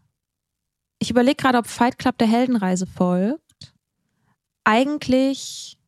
[0.99, 3.39] ich überlege gerade, ob Fight Club der Heldenreise folgt.
[4.63, 5.79] Eigentlich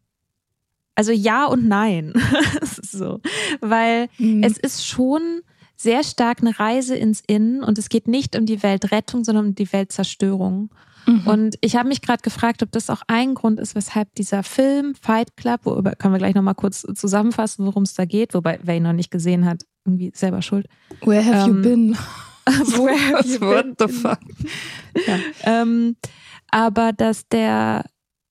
[0.95, 2.13] also ja und nein.
[2.81, 3.19] so.
[3.59, 4.43] Weil mhm.
[4.43, 5.41] es ist schon
[5.75, 9.55] sehr stark eine Reise ins Innen und es geht nicht um die Weltrettung, sondern um
[9.55, 10.69] die Weltzerstörung.
[11.07, 11.25] Mhm.
[11.25, 14.93] Und ich habe mich gerade gefragt, ob das auch ein Grund ist, weshalb dieser Film
[14.93, 18.75] Fight Club, worüber können wir gleich nochmal kurz zusammenfassen, worum es da geht, wobei wer
[18.75, 20.67] ihn noch nicht gesehen hat, irgendwie selber schuld.
[21.03, 21.97] Where have ähm, you been?
[22.77, 24.19] where have you What the fuck?
[25.07, 25.17] ja.
[25.43, 25.95] ähm,
[26.49, 27.85] aber dass der,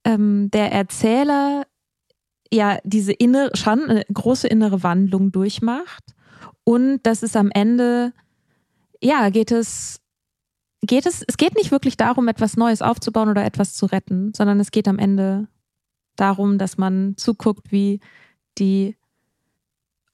[0.05, 1.67] ähm, der Erzähler
[2.53, 6.15] ja diese innere, schon eine große innere Wandlung durchmacht
[6.65, 8.13] und dass es am Ende,
[9.03, 10.01] ja, geht es,
[10.83, 14.61] geht es, es geht nicht wirklich darum, etwas Neues aufzubauen oder etwas zu retten, sondern
[14.61, 15.49] es geht am Ende
[16.17, 18.01] darum, dass man zuguckt, wie
[18.59, 18.97] die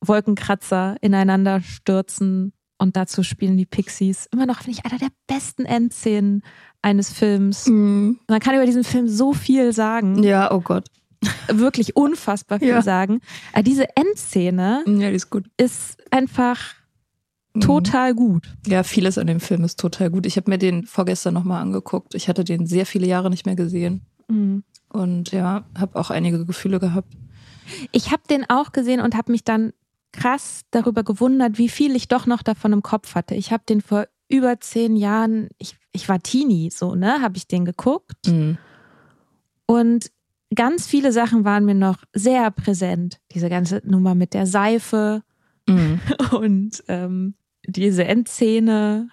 [0.00, 4.26] Wolkenkratzer ineinander stürzen und dazu spielen die Pixies.
[4.32, 6.42] Immer noch, finde ich, einer der besten Endszenen
[6.82, 7.66] eines Films.
[7.66, 8.12] Mm.
[8.28, 10.22] Man kann über diesen Film so viel sagen.
[10.22, 10.86] Ja, oh Gott
[11.48, 12.82] wirklich unfassbar viel ja.
[12.82, 13.20] sagen.
[13.52, 16.74] Aber diese Endszene ja, die ist, ist einfach
[17.54, 17.60] mhm.
[17.60, 18.46] total gut.
[18.66, 20.26] Ja, vieles an dem Film ist total gut.
[20.26, 22.14] Ich habe mir den vorgestern nochmal angeguckt.
[22.14, 24.02] Ich hatte den sehr viele Jahre nicht mehr gesehen.
[24.28, 24.64] Mhm.
[24.88, 27.12] Und ja, habe auch einige Gefühle gehabt.
[27.92, 29.72] Ich habe den auch gesehen und habe mich dann
[30.16, 33.34] krass darüber gewundert, wie viel ich doch noch davon im Kopf hatte.
[33.34, 37.46] Ich habe den vor über zehn Jahren, ich, ich war Teenie, so, ne, habe ich
[37.46, 38.26] den geguckt.
[38.26, 38.58] Mhm.
[39.66, 40.10] Und
[40.54, 43.20] ganz viele Sachen waren mir noch sehr präsent.
[43.32, 45.22] Diese ganze Nummer mit der Seife
[45.68, 46.00] mhm.
[46.32, 47.34] und ähm,
[47.66, 49.08] diese Endszene.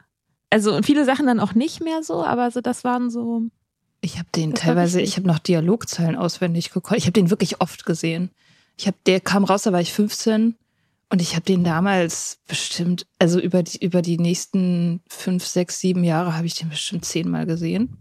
[0.49, 3.43] Also und viele Sachen dann auch nicht mehr so, aber so das waren so.
[4.01, 6.97] Ich habe den teilweise, ich habe noch Dialogzeilen auswendig gekonnt.
[6.97, 8.31] Ich habe den wirklich oft gesehen.
[8.77, 10.55] Ich habe, der kam raus, da war ich 15
[11.13, 16.03] und ich habe den damals bestimmt, also über die über die nächsten fünf, sechs, sieben
[16.03, 17.99] Jahre habe ich den bestimmt zehnmal gesehen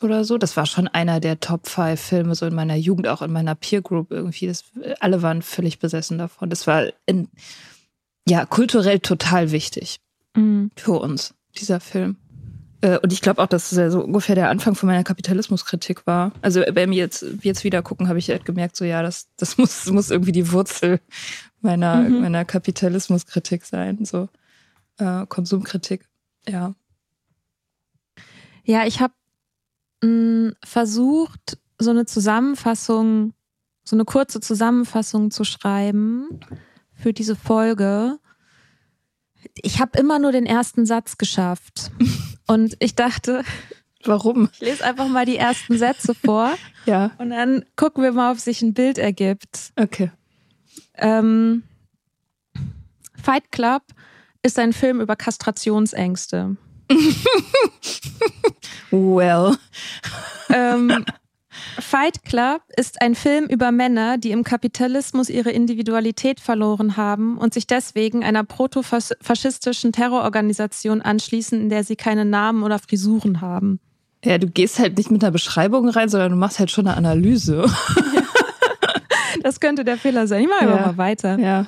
[0.00, 0.36] oder so.
[0.36, 3.54] Das war schon einer der Top 5 Filme so in meiner Jugend, auch in meiner
[3.54, 4.48] Peer Group irgendwie.
[4.48, 4.64] Das,
[4.98, 6.50] alle waren völlig besessen davon.
[6.50, 7.28] Das war in,
[8.28, 10.00] ja kulturell total wichtig
[10.34, 10.72] mhm.
[10.74, 12.16] für uns, dieser Film.
[12.80, 16.32] Äh, und ich glaube auch, dass es so ungefähr der Anfang von meiner Kapitalismuskritik war.
[16.42, 19.56] Also bei mir jetzt, jetzt wieder gucken, habe ich halt gemerkt, so ja, das, das
[19.56, 20.98] muss, muss irgendwie die Wurzel
[21.62, 22.20] meiner, mhm.
[22.20, 24.04] meiner Kapitalismuskritik sein.
[24.04, 24.28] So
[24.98, 26.08] äh, Konsumkritik.
[26.48, 26.74] Ja.
[28.64, 29.14] Ja, ich habe
[30.02, 33.34] mh, versucht, so eine Zusammenfassung,
[33.84, 36.40] so eine kurze Zusammenfassung zu schreiben
[36.92, 38.18] für diese Folge.
[39.54, 41.90] Ich habe immer nur den ersten Satz geschafft.
[42.46, 43.44] Und ich dachte,
[44.04, 44.48] Warum?
[44.52, 46.52] Ich lese einfach mal die ersten Sätze vor.
[46.86, 47.12] ja.
[47.18, 49.72] Und dann gucken wir mal, ob sich ein Bild ergibt.
[49.76, 50.10] Okay.
[50.96, 51.62] Ähm,
[53.22, 53.82] Fight Club
[54.42, 56.56] ist ein Film über Kastrationsängste.
[58.90, 59.56] well.
[60.50, 61.04] Ähm,
[61.78, 67.54] Fight Club ist ein Film über Männer, die im Kapitalismus ihre Individualität verloren haben und
[67.54, 73.80] sich deswegen einer protofaschistischen Terrororganisation anschließen, in der sie keine Namen oder Frisuren haben.
[74.24, 76.96] Ja, du gehst halt nicht mit einer Beschreibung rein, sondern du machst halt schon eine
[76.96, 77.64] Analyse.
[79.42, 80.42] das könnte der Fehler sein.
[80.42, 80.86] Ich mache ja.
[80.86, 81.38] mal weiter.
[81.38, 81.66] Ja.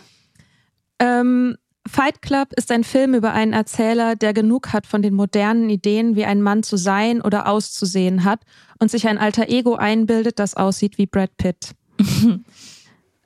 [0.98, 1.56] Ähm,
[1.86, 6.16] Fight Club ist ein Film über einen Erzähler, der genug hat von den modernen Ideen,
[6.16, 8.40] wie ein Mann zu sein oder auszusehen hat
[8.78, 11.74] und sich ein alter Ego einbildet, das aussieht wie Brad Pitt.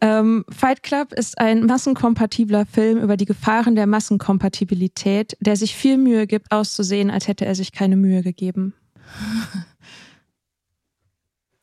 [0.00, 5.96] ähm, Fight Club ist ein massenkompatibler Film über die Gefahren der Massenkompatibilität, der sich viel
[5.96, 8.74] Mühe gibt, auszusehen, als hätte er sich keine Mühe gegeben.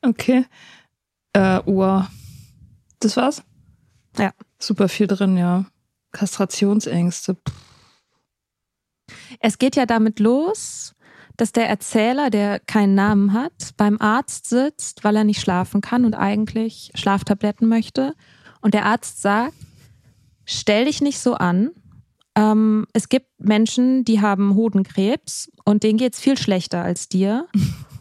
[0.08, 0.46] Okay.
[1.34, 2.08] Äh, Uhr.
[3.06, 3.44] Das war's?
[4.18, 4.32] Ja.
[4.58, 5.66] Super viel drin, ja.
[6.12, 7.38] Kastrationsängste.
[9.40, 10.96] Es geht ja damit los,
[11.38, 16.04] dass der Erzähler, der keinen Namen hat, beim Arzt sitzt, weil er nicht schlafen kann
[16.04, 18.16] und eigentlich Schlaftabletten möchte.
[18.62, 19.54] Und der Arzt sagt,
[20.46, 21.70] stell dich nicht so an.
[22.34, 27.48] Ähm, es gibt Menschen, die haben Hodenkrebs und denen geht's viel schlechter als dir.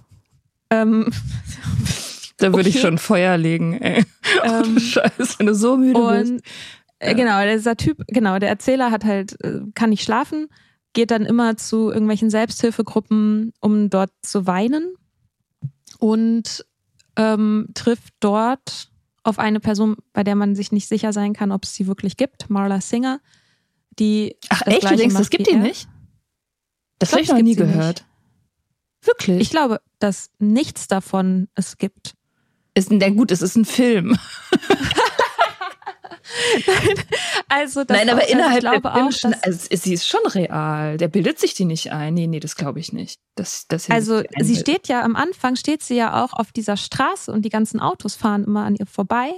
[0.70, 1.12] ähm,
[2.44, 2.83] Da würde ich Okay.
[2.87, 4.04] schon Feuer legen, ey.
[4.44, 6.33] Ähm, Scheiße, wenn du so müde bist.
[6.33, 6.42] Und
[6.98, 10.48] äh, genau, dieser Typ, genau, der Erzähler hat halt, äh, kann nicht schlafen,
[10.92, 14.94] geht dann immer zu irgendwelchen Selbsthilfegruppen, um dort zu weinen
[15.98, 16.64] und
[17.16, 18.90] ähm, trifft dort
[19.22, 22.16] auf eine Person, bei der man sich nicht sicher sein kann, ob es sie wirklich
[22.16, 23.20] gibt, Marla Singer,
[23.98, 25.88] die Ach echt, du denkst, das gibt die nicht?
[26.98, 27.72] Das habe ich noch nie sie nicht.
[27.72, 28.04] gehört.
[29.02, 29.40] Wirklich?
[29.40, 32.14] Ich glaube, dass nichts davon es gibt.
[32.74, 34.16] Ist, na gut, es ist ein Film.
[37.48, 40.96] Also das Nein, aber also innerhalb ich glaube der dass, also sie ist schon real.
[40.96, 42.14] Der bildet sich die nicht ein.
[42.14, 43.20] Nee, nee, das glaube ich nicht.
[43.37, 47.30] Das, das Also sie steht ja am Anfang, steht sie ja auch auf dieser Straße
[47.30, 49.30] und die ganzen Autos fahren immer an ihr vorbei.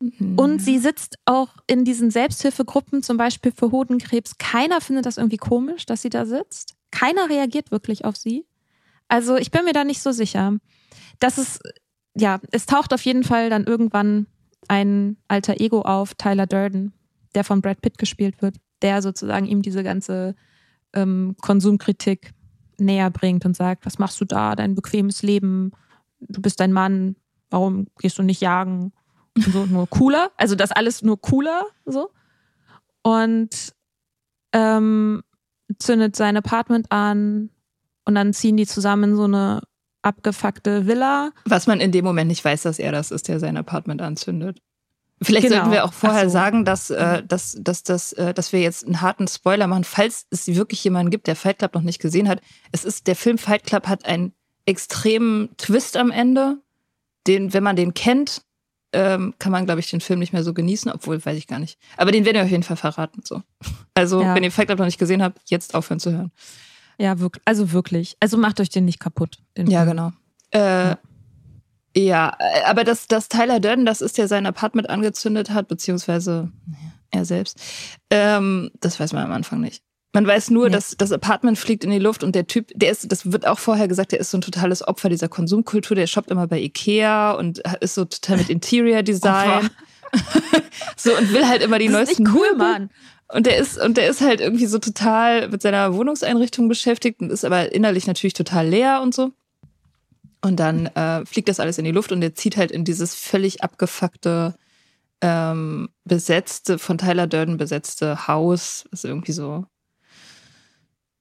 [0.00, 0.38] Mhm.
[0.38, 4.38] Und sie sitzt auch in diesen Selbsthilfegruppen, zum Beispiel für Hodenkrebs.
[4.38, 6.74] Keiner findet das irgendwie komisch, dass sie da sitzt.
[6.90, 8.46] Keiner reagiert wirklich auf sie.
[9.08, 10.54] Also ich bin mir da nicht so sicher.
[11.20, 11.60] Das ist,
[12.16, 14.26] ja, es taucht auf jeden Fall dann irgendwann
[14.68, 16.92] ein alter Ego auf, Tyler Durden,
[17.34, 20.34] der von Brad Pitt gespielt wird, der sozusagen ihm diese ganze
[20.92, 22.32] ähm, Konsumkritik
[22.78, 25.72] näher bringt und sagt, was machst du da, dein bequemes Leben,
[26.20, 27.16] du bist ein Mann,
[27.50, 28.92] warum gehst du nicht jagen?
[29.36, 32.10] Und so nur cooler, also das alles nur cooler, so.
[33.02, 33.74] Und
[34.52, 35.22] ähm,
[35.78, 37.50] zündet sein Apartment an
[38.04, 39.62] und dann ziehen die zusammen so eine
[40.04, 41.30] abgefuckte Villa.
[41.44, 44.60] Was man in dem Moment nicht weiß, dass er das ist, der sein Apartment anzündet.
[45.22, 45.56] Vielleicht Genau.
[45.58, 46.32] sollten wir auch vorher so.
[46.32, 50.26] sagen, dass, äh, dass, dass, dass, äh, dass wir jetzt einen harten Spoiler machen, falls
[50.30, 52.40] es wirklich jemanden gibt, der Fight Club noch nicht gesehen hat.
[52.72, 54.32] Es ist, der Film Fight Club hat einen
[54.66, 56.58] extremen Twist am Ende.
[57.26, 58.42] Den, wenn man den kennt,
[58.92, 61.58] ähm, kann man, glaube ich, den Film nicht mehr so genießen, obwohl, weiß ich gar
[61.58, 61.78] nicht.
[61.96, 63.22] Aber den werden wir auf jeden Fall verraten.
[63.24, 63.40] So.
[63.94, 64.34] Also, Ja.
[64.34, 66.32] wenn ihr Fight Club noch nicht gesehen habt, jetzt aufhören zu hören.
[66.98, 67.42] Ja, wirklich.
[67.44, 68.16] Also wirklich.
[68.20, 69.38] Also macht euch den nicht kaputt.
[69.56, 69.90] Den Ja, Film.
[69.96, 70.12] genau.
[70.50, 70.96] Äh,
[71.96, 76.50] ja, äh, aber dass, dass Tyler Durden, das ist, der sein Apartment angezündet hat, beziehungsweise
[77.10, 77.60] er selbst,
[78.10, 79.82] ähm, das weiß man am Anfang nicht.
[80.12, 80.72] Man weiß nur, Nee.
[80.74, 83.58] dass das Apartment fliegt in die Luft und der Typ, der ist, das wird auch
[83.58, 87.32] vorher gesagt, der ist so ein totales Opfer dieser Konsumkultur, der shoppt immer bei Ikea
[87.32, 89.70] und ist so total mit Interior Design.
[90.96, 92.58] so und will halt immer die Das ist neuesten nicht cool, Möbel.
[92.58, 92.90] Mann.
[93.28, 97.30] Und der ist, und der ist halt irgendwie so total mit seiner Wohnungseinrichtung beschäftigt und
[97.30, 99.32] ist aber innerlich natürlich total leer und so.
[100.42, 103.14] Und dann äh, fliegt das alles in die Luft und der zieht halt in dieses
[103.14, 104.54] völlig abgefuckte,
[105.22, 109.64] ähm, besetzte, von Tyler Durden besetzte Haus, was irgendwie so,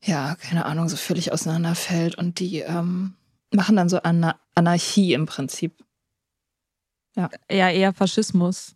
[0.04, 2.18] ja, keine Ahnung, so völlig auseinanderfällt.
[2.18, 3.14] Und die ähm,
[3.52, 5.74] machen dann so Ana Anarchie im Prinzip.
[7.16, 8.76] Ja, eher Faschismus.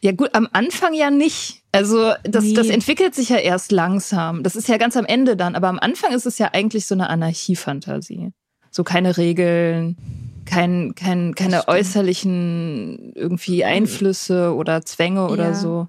[0.00, 1.59] Ja gut, am Anfang ja nicht.
[1.72, 2.54] Also das, Nee.
[2.54, 4.42] das entwickelt sich ja erst langsam.
[4.42, 5.54] Das ist ja ganz am Ende dann.
[5.54, 8.32] Aber am Anfang ist es ja eigentlich so eine Anarchiefantasie.
[8.72, 9.96] So keine Regeln,
[10.46, 15.54] kein, kein, keine äußerlichen irgendwie Einflüsse oder Zwänge oder Ja.
[15.54, 15.88] so.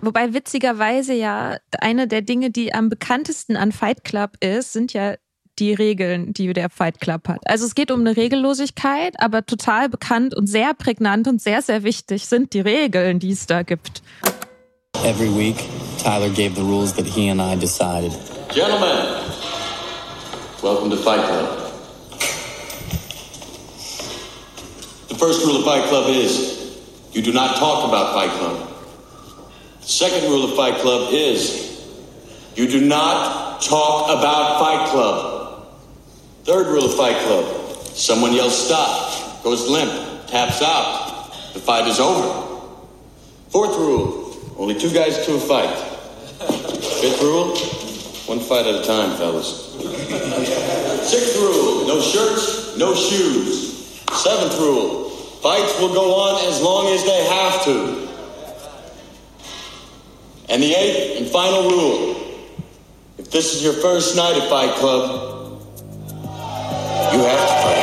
[0.00, 5.14] Wobei witzigerweise ja eine der Dinge, die am bekanntesten an Fight Club ist, sind ja
[5.58, 7.38] die Regeln, die der Fight Club hat.
[7.44, 11.84] Also es geht um eine Regellosigkeit, aber total bekannt und sehr prägnant und sehr, sehr
[11.84, 14.02] wichtig sind die Regeln, die es da gibt.
[15.04, 18.12] Every week, Tyler gave the rules that he and I decided.
[18.52, 19.28] Gentlemen,
[20.62, 21.58] welcome to Fight Club.
[25.08, 28.68] The first rule of Fight Club is you do not talk about Fight Club.
[29.80, 31.84] The second rule of Fight Club is
[32.54, 35.66] you do not talk about Fight Club.
[36.44, 41.32] Third rule of Fight Club someone yells stop, goes limp, taps out.
[41.54, 42.60] The fight is over.
[43.50, 44.21] Fourth rule
[44.62, 45.76] only two guys to a fight.
[47.00, 47.56] Fifth rule
[48.26, 49.72] one fight at a time, fellas.
[51.10, 54.00] Sixth rule no shirts, no shoes.
[54.12, 58.08] Seventh rule fights will go on as long as they have to.
[60.48, 62.16] And the eighth and final rule
[63.18, 65.60] if this is your first night at Fight Club,
[67.12, 67.81] you have to fight.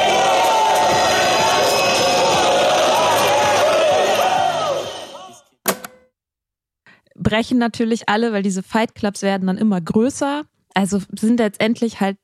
[7.30, 10.46] Brechen natürlich alle, weil diese Fight Clubs werden dann immer größer.
[10.74, 12.18] Also sind letztendlich halt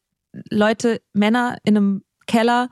[0.50, 2.70] Leute, Männer in einem Keller,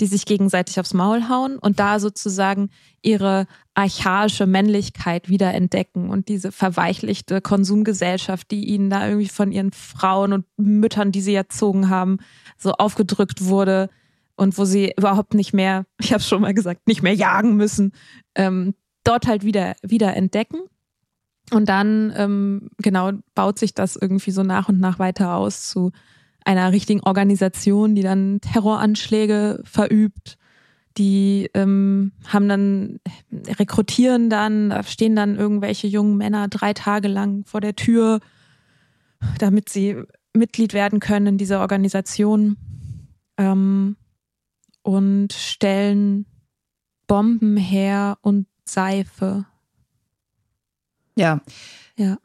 [0.00, 2.70] die sich gegenseitig aufs Maul hauen und da sozusagen
[3.02, 10.32] ihre archaische Männlichkeit wiederentdecken und diese verweichlichte Konsumgesellschaft, die ihnen da irgendwie von ihren Frauen
[10.32, 12.18] und Müttern, die sie erzogen haben,
[12.56, 13.90] so aufgedrückt wurde
[14.34, 17.92] und wo sie überhaupt nicht mehr, ich habe schon mal gesagt, nicht mehr jagen müssen,
[18.34, 18.74] ähm,
[19.04, 20.58] dort halt wieder, wieder entdecken.
[21.52, 25.92] Und dann, ähm, genau, baut sich das irgendwie so nach und nach weiter aus zu
[26.44, 30.38] einer richtigen Organisation, die dann Terroranschläge verübt.
[30.98, 33.00] Die ähm, haben dann,
[33.58, 38.20] rekrutieren dann, da stehen dann irgendwelche jungen Männer drei Tage lang vor der Tür,
[39.38, 42.56] damit sie Mitglied werden können in dieser Organisation.
[43.36, 43.96] Ähm,
[44.82, 46.26] und stellen
[47.08, 49.46] Bomben her und Seife.
[51.16, 51.40] Ja.
[51.96, 52.18] Ja.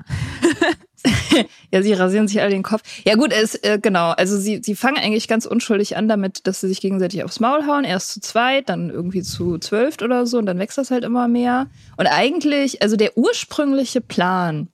[1.72, 2.82] ja, sie rasieren sich alle den Kopf.
[3.06, 4.10] Ja gut, es äh, genau.
[4.12, 7.66] Also sie sie fangen eigentlich ganz unschuldig an damit, dass sie sich gegenseitig aufs Maul
[7.66, 7.86] hauen.
[7.86, 11.28] Erst zu zweit, dann irgendwie zu zwölf oder so und dann wächst das halt immer
[11.28, 11.68] mehr.
[11.98, 14.68] Und eigentlich, also der ursprüngliche Plan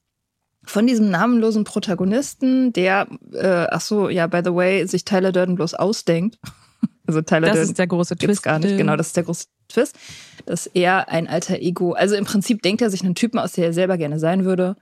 [0.65, 5.55] von diesem namenlosen Protagonisten, der, äh, ach so, ja, by the way, sich Tyler Durden
[5.55, 6.39] bloß ausdenkt.
[7.09, 8.43] Also Tyler Das Durden ist der große gibt's Twist.
[8.43, 8.75] gar nicht.
[8.75, 9.95] Genau, das ist der große Twist,
[10.45, 13.65] dass er ein alter Ego, also im Prinzip denkt er sich einen Typen aus, der
[13.65, 14.75] er selber gerne sein würde,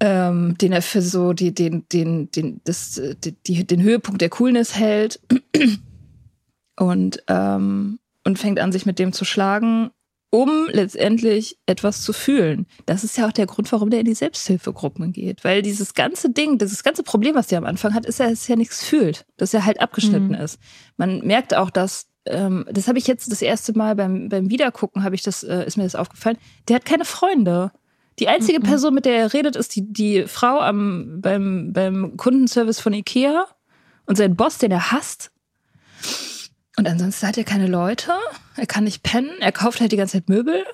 [0.00, 3.00] ähm, den er für so die, den, den, den, das,
[3.46, 5.20] die, den Höhepunkt der Coolness hält
[6.78, 9.90] und, ähm, und fängt an, sich mit dem zu schlagen,
[10.30, 12.66] um letztendlich etwas zu fühlen.
[12.86, 15.42] Das ist ja auch der Grund, warum der in die Selbsthilfegruppen geht.
[15.42, 18.48] Weil dieses ganze Ding, dieses ganze Problem, was der am Anfang hat, ist ja, dass
[18.48, 20.34] er nichts fühlt, dass er halt abgeschnitten Mhm.
[20.34, 20.58] ist.
[20.96, 25.04] Man merkt auch, dass ähm, das habe ich jetzt das erste Mal beim, beim Wiedergucken,
[25.04, 27.72] habe ich das, äh, ist mir das aufgefallen, der hat keine Freunde.
[28.18, 28.64] Die einzige Mhm.
[28.64, 33.46] Person, mit der er redet, ist die, die Frau am, beim, beim Kundenservice von Ikea
[34.06, 35.30] und sein Boss, den er hasst.
[36.76, 38.12] Und ansonsten hat er keine Leute,
[38.56, 40.64] er kann nicht pennen, er kauft halt die ganze Zeit Möbel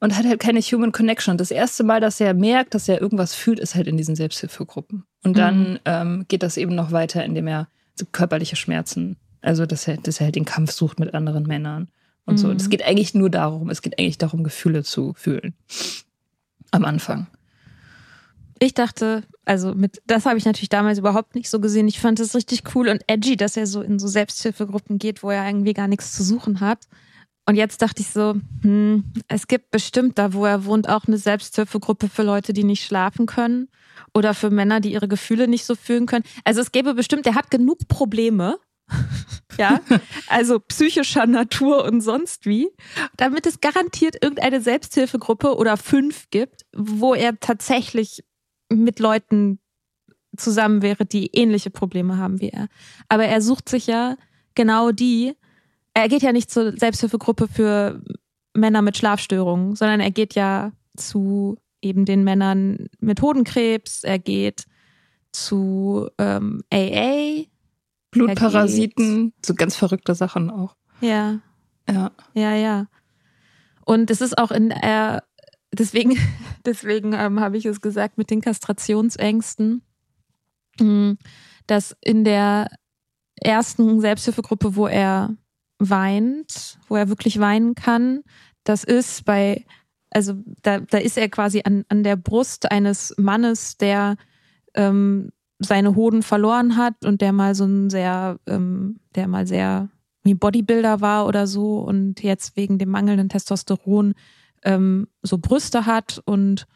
[0.00, 1.32] und hat halt keine Human Connection.
[1.32, 4.16] Und das erste Mal, dass er merkt, dass er irgendwas fühlt, ist halt in diesen
[4.16, 5.04] Selbsthilfegruppen.
[5.24, 9.16] Und dann ähm, geht das eben noch weiter, indem er so körperliche Schmerzen,
[9.46, 11.88] also dass er, dass er halt den Kampf sucht mit anderen Männern
[12.24, 12.48] und so.
[12.48, 15.54] Und es geht eigentlich nur darum, es geht eigentlich darum, Gefühle zu fühlen.
[16.72, 17.28] Am Anfang.
[18.58, 21.86] Ich dachte, also mit, das habe ich natürlich damals überhaupt nicht so gesehen.
[21.88, 25.30] Ich fand es richtig cool und edgy, dass er so in so Selbsthilfegruppen geht, wo
[25.30, 26.88] er irgendwie gar nichts zu suchen hat.
[27.48, 31.18] Und jetzt dachte ich so, hm, es gibt bestimmt da, wo er wohnt, auch eine
[31.18, 33.68] Selbsthilfegruppe für Leute, die nicht schlafen können
[34.14, 36.24] oder für Männer, die ihre Gefühle nicht so fühlen können.
[36.42, 38.58] Also es gäbe bestimmt, er hat genug Probleme.
[39.58, 39.80] ja,
[40.28, 42.68] also psychischer Natur und sonst wie,
[43.16, 48.24] damit es garantiert irgendeine Selbsthilfegruppe oder fünf gibt, wo er tatsächlich
[48.68, 49.58] mit Leuten
[50.36, 52.68] zusammen wäre, die ähnliche Probleme haben wie er.
[53.08, 54.16] Aber er sucht sich ja
[54.54, 55.34] genau die.
[55.94, 58.02] Er geht ja nicht zur Selbsthilfegruppe für
[58.54, 64.04] Männer mit Schlafstörungen, sondern er geht ja zu eben den Männern mit Hodenkrebs.
[64.04, 64.64] Er geht
[65.32, 67.44] zu ähm, AA.
[68.24, 70.76] Blutparasiten, so ganz verrückte Sachen auch.
[71.00, 71.40] Ja,
[71.88, 72.10] Ja.
[72.34, 72.86] ja, ja.
[73.84, 75.22] Und es ist auch in er
[75.72, 76.18] deswegen
[76.66, 79.82] deswegen ähm, habe ich es gesagt mit den Kastrationsängsten,
[80.80, 81.16] mh,
[81.66, 82.68] dass in der
[83.40, 85.36] ersten Selbsthilfegruppe, wo er
[85.78, 88.22] weint, wo er wirklich weinen kann,
[88.64, 89.64] das ist bei
[90.10, 94.16] also da, da ist er quasi an, an der Brust eines Mannes, der
[94.74, 99.88] ähm, seine Hoden verloren hat und der mal so ein sehr, ähm, der mal sehr
[100.22, 104.14] wie Bodybuilder war oder so und jetzt wegen dem mangelnden Testosteron
[104.64, 106.66] ähm, so Brüste hat und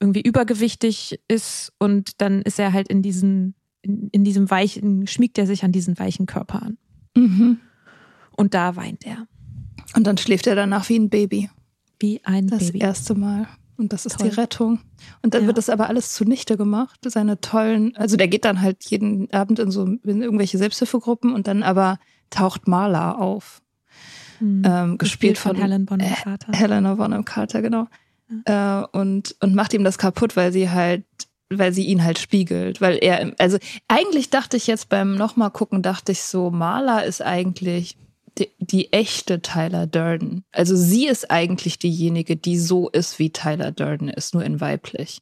[0.00, 5.38] irgendwie übergewichtig ist und dann ist er halt in diesen, in, in diesem weichen, schmiegt
[5.38, 6.78] er sich an diesen weichen Körper an.
[7.16, 7.58] Mhm.
[8.36, 9.26] Und da weint er.
[9.96, 11.50] Und dann schläft er danach wie ein Baby.
[11.98, 12.78] Wie ein Das Baby.
[12.78, 13.48] erste Mal.
[13.78, 14.28] Und das ist Toll.
[14.28, 14.80] die Rettung.
[15.22, 15.46] Und dann Ja.
[15.46, 16.98] wird das aber alles zunichte gemacht.
[17.04, 21.46] Seine tollen, also der geht dann halt jeden Abend in so in irgendwelche Selbsthilfegruppen und
[21.46, 21.98] dann aber
[22.30, 23.62] taucht Marla auf.
[24.40, 24.62] Mhm.
[24.66, 26.52] Ähm, gespielt von, Helen Bonham äh, Carter.
[26.52, 27.86] Helena Bonham Carter, genau.
[28.44, 31.04] Äh, und, und macht ihm das kaputt, weil sie halt,
[31.48, 32.80] weil sie ihn halt spiegelt.
[32.80, 33.58] Weil er, also
[33.88, 37.96] eigentlich dachte ich jetzt beim nochmal gucken, dachte ich so, Marla ist eigentlich
[38.38, 40.44] die, die echte Tyler Durden.
[40.52, 45.20] Also sie ist eigentlich diejenige, die so ist, wie Tyler Durden ist, nur in weiblich.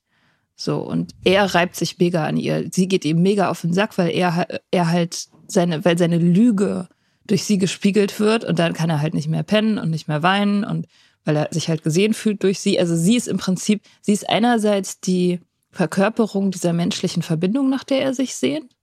[0.54, 2.68] So, und er reibt sich mega an ihr.
[2.72, 6.88] Sie geht ihm mega auf den Sack, weil er, er halt seine, weil seine Lüge
[7.26, 10.22] durch sie gespiegelt wird und dann kann er halt nicht mehr pennen und nicht mehr
[10.22, 10.86] weinen und
[11.24, 12.78] weil er sich halt gesehen fühlt durch sie.
[12.78, 15.40] Also sie ist im Prinzip, sie ist einerseits die
[15.72, 18.75] Verkörperung dieser menschlichen Verbindung, nach der er sich sehnt.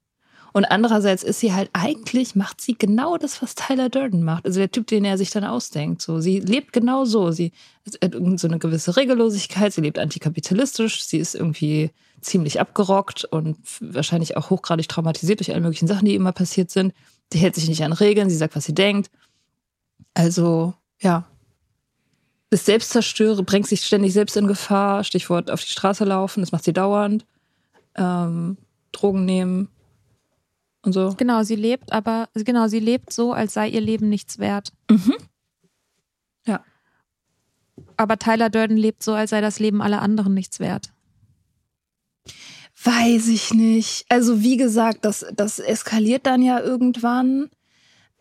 [0.53, 4.45] Und andererseits ist sie halt eigentlich, macht sie genau das, was Tyler Durden macht.
[4.45, 6.03] Also der Typ, den er sich dann ausdenkt.
[6.03, 7.31] So, sie lebt genau so.
[7.31, 7.51] Sie
[8.03, 11.89] hat so eine gewisse Regellosigkeit, sie lebt antikapitalistisch, sie ist irgendwie
[12.21, 16.93] ziemlich abgerockt und wahrscheinlich auch hochgradig traumatisiert durch alle möglichen Sachen, die immer passiert sind.
[17.31, 19.09] Sie hält sich nicht an Regeln, sie sagt, was sie denkt.
[20.13, 21.25] Also, ja.
[22.51, 25.03] Ist Selbstzerstöre, bringt sich ständig selbst in Gefahr.
[25.03, 27.25] Stichwort auf die Straße laufen, das macht sie dauernd.
[27.95, 28.57] Ähm,
[28.91, 29.69] Drogen nehmen
[30.83, 31.15] und so.
[31.17, 34.73] Genau, sie lebt, aber genau, sie lebt so, als sei ihr Leben nichts wert.
[34.89, 35.15] Mhm.
[36.45, 36.63] Ja.
[37.97, 40.91] Aber Tyler Durden lebt so, als sei das Leben aller anderen nichts wert.
[42.83, 44.05] Weiß ich nicht.
[44.09, 47.49] Also wie gesagt, das, das eskaliert dann ja irgendwann.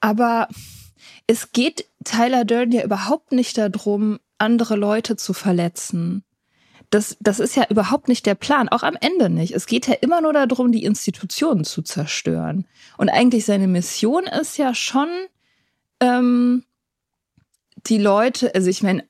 [0.01, 0.49] Aber
[1.27, 6.25] es geht Tyler Durden ja überhaupt nicht darum, andere Leute zu verletzen.
[6.93, 9.55] Das, das ist ja überhaupt nicht der Plan, auch am Ende nicht.
[9.55, 12.67] Es geht ja immer nur darum, die Institutionen zu zerstören.
[12.99, 15.09] Und eigentlich seine Mission ist ja schon,
[16.01, 16.65] ähm,
[17.87, 19.05] die Leute, also ich meine,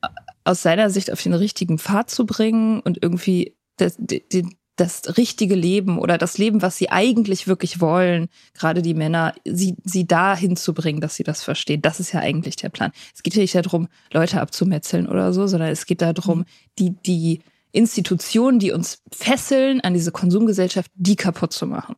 [0.45, 5.55] aus seiner Sicht auf den richtigen Pfad zu bringen und irgendwie das, die, das richtige
[5.55, 10.57] Leben oder das Leben, was sie eigentlich wirklich wollen, gerade die Männer, sie, sie dahin
[10.57, 11.83] zu bringen, dass sie das verstehen.
[11.83, 12.93] Das ist ja eigentlich der Plan.
[13.15, 16.45] Es geht ja nicht darum, Leute abzumetzeln oder so, sondern es geht darum, mhm.
[16.79, 17.41] die, die
[17.73, 21.97] Institutionen, die uns fesseln an diese Konsumgesellschaft, die kaputt zu machen.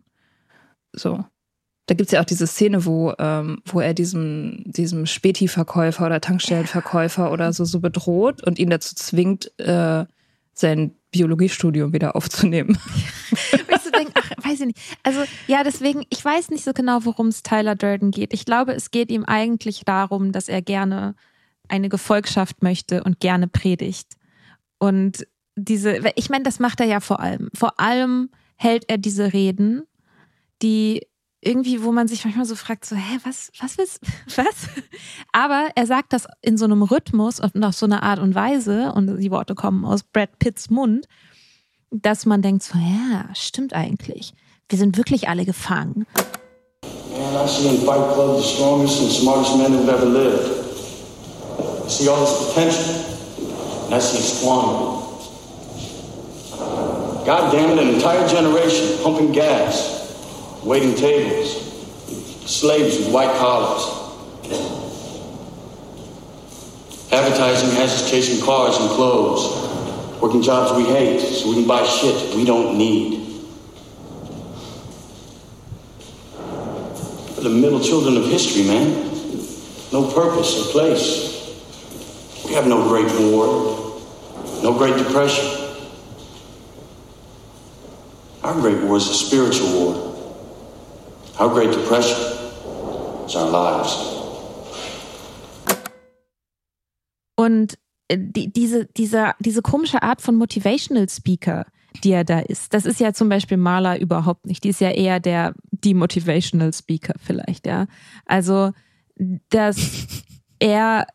[0.93, 1.25] So.
[1.87, 7.31] Da gibt's ja auch diese Szene, wo, ähm, wo er diesem, diesem Späti-Verkäufer oder Tankstellenverkäufer
[7.31, 10.07] oder so, so bedroht und ihn dazu zwingt, äh,
[10.55, 12.79] sein Biologiestudium wieder aufzunehmen.
[13.69, 14.79] weißt du, denk, ach, weiß ich nicht.
[15.03, 18.33] Also ja, deswegen, ich weiß nicht so genau, worum es Tyler Durden geht.
[18.33, 21.15] Ich glaube, es geht ihm eigentlich darum, dass er gerne
[21.69, 24.17] eine Gefolgschaft möchte und gerne predigt.
[24.79, 25.27] Und
[25.57, 27.49] diese, ich meine, das macht er ja vor allem.
[27.55, 29.85] Vor allem hält er diese Reden,
[30.63, 31.07] die
[31.41, 34.01] irgendwie, wo man sich manchmal so fragt, so, hä, was, was willst,
[34.37, 34.69] was?
[35.33, 38.93] Aber er sagt das in so einem Rhythmus und auf so eine Art und Weise,
[38.93, 41.07] und die Worte kommen aus Brad Pitts Mund,
[41.91, 44.33] dass man denkt so, ja, stimmt eigentlich.
[44.69, 46.07] Wir sind wirklich alle gefangen.
[46.83, 50.51] Man, I see in Fight Club the strongest and smartest men who've ever lived.
[51.87, 52.95] I see all this potential,
[53.87, 55.04] and I see it squandered.
[57.25, 59.95] God damn it, an entire generation pumping gas
[60.63, 61.53] waiting tables,
[62.51, 64.03] slaves with white collars.
[67.13, 71.85] Advertising has us chasing cars and clothes, working jobs we hate so we can buy
[71.85, 73.21] shit we don't need.
[77.37, 79.13] The middle children of history, man.
[79.93, 81.35] No purpose or place.
[82.47, 84.03] We have no great war,
[84.63, 85.54] no great depression.
[88.45, 90.15] Our great war is a spiritual war.
[91.41, 92.19] Our Great Depression
[93.27, 93.97] is our lives.
[97.37, 97.79] Und
[98.09, 101.65] äh, die, diese, diese, diese komische Art von Motivational Speaker,
[102.05, 104.63] die er da ist, das ist ja zum Beispiel Maler überhaupt nicht.
[104.63, 107.87] Die ist ja eher der Demotivational Speaker vielleicht, ja.
[108.27, 108.73] Also,
[109.49, 109.79] dass
[110.59, 111.07] er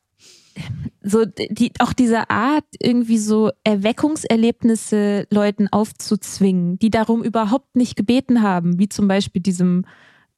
[1.01, 8.41] so die auch diese Art irgendwie so Erweckungserlebnisse Leuten aufzuzwingen, die darum überhaupt nicht gebeten
[8.41, 9.85] haben, wie zum Beispiel diesem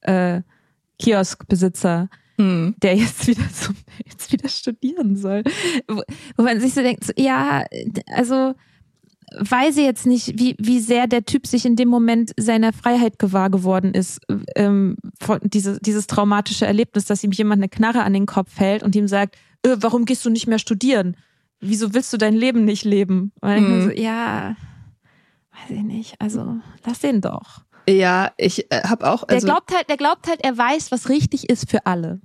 [0.02, 0.42] äh,
[1.00, 2.76] Kioskbesitzer, hm.
[2.82, 3.74] der jetzt wieder so,
[4.06, 5.44] jetzt wieder studieren soll.
[5.88, 6.02] Wo,
[6.38, 7.66] wo man sich so denkt, so, ja,
[8.14, 8.54] also
[9.40, 13.18] weiß ich jetzt nicht, wie, wie sehr der Typ sich in dem Moment seiner Freiheit
[13.18, 14.20] gewahr geworden ist.
[14.56, 18.84] Ähm, von diese, dieses traumatische Erlebnis, dass ihm jemand eine Knarre an den Kopf hält
[18.84, 21.18] und ihm sagt, äh, warum gehst du nicht mehr studieren?
[21.60, 23.32] Wieso willst du dein Leben nicht leben?
[23.42, 23.84] Und dann hm.
[23.84, 24.56] so, ja,
[25.54, 26.16] weiß ich nicht.
[26.20, 27.62] Also lass den doch.
[27.88, 29.24] Ja, ich äh, habe auch.
[29.28, 32.20] Also, der glaubt halt, der glaubt halt, er weiß, was richtig ist für alle.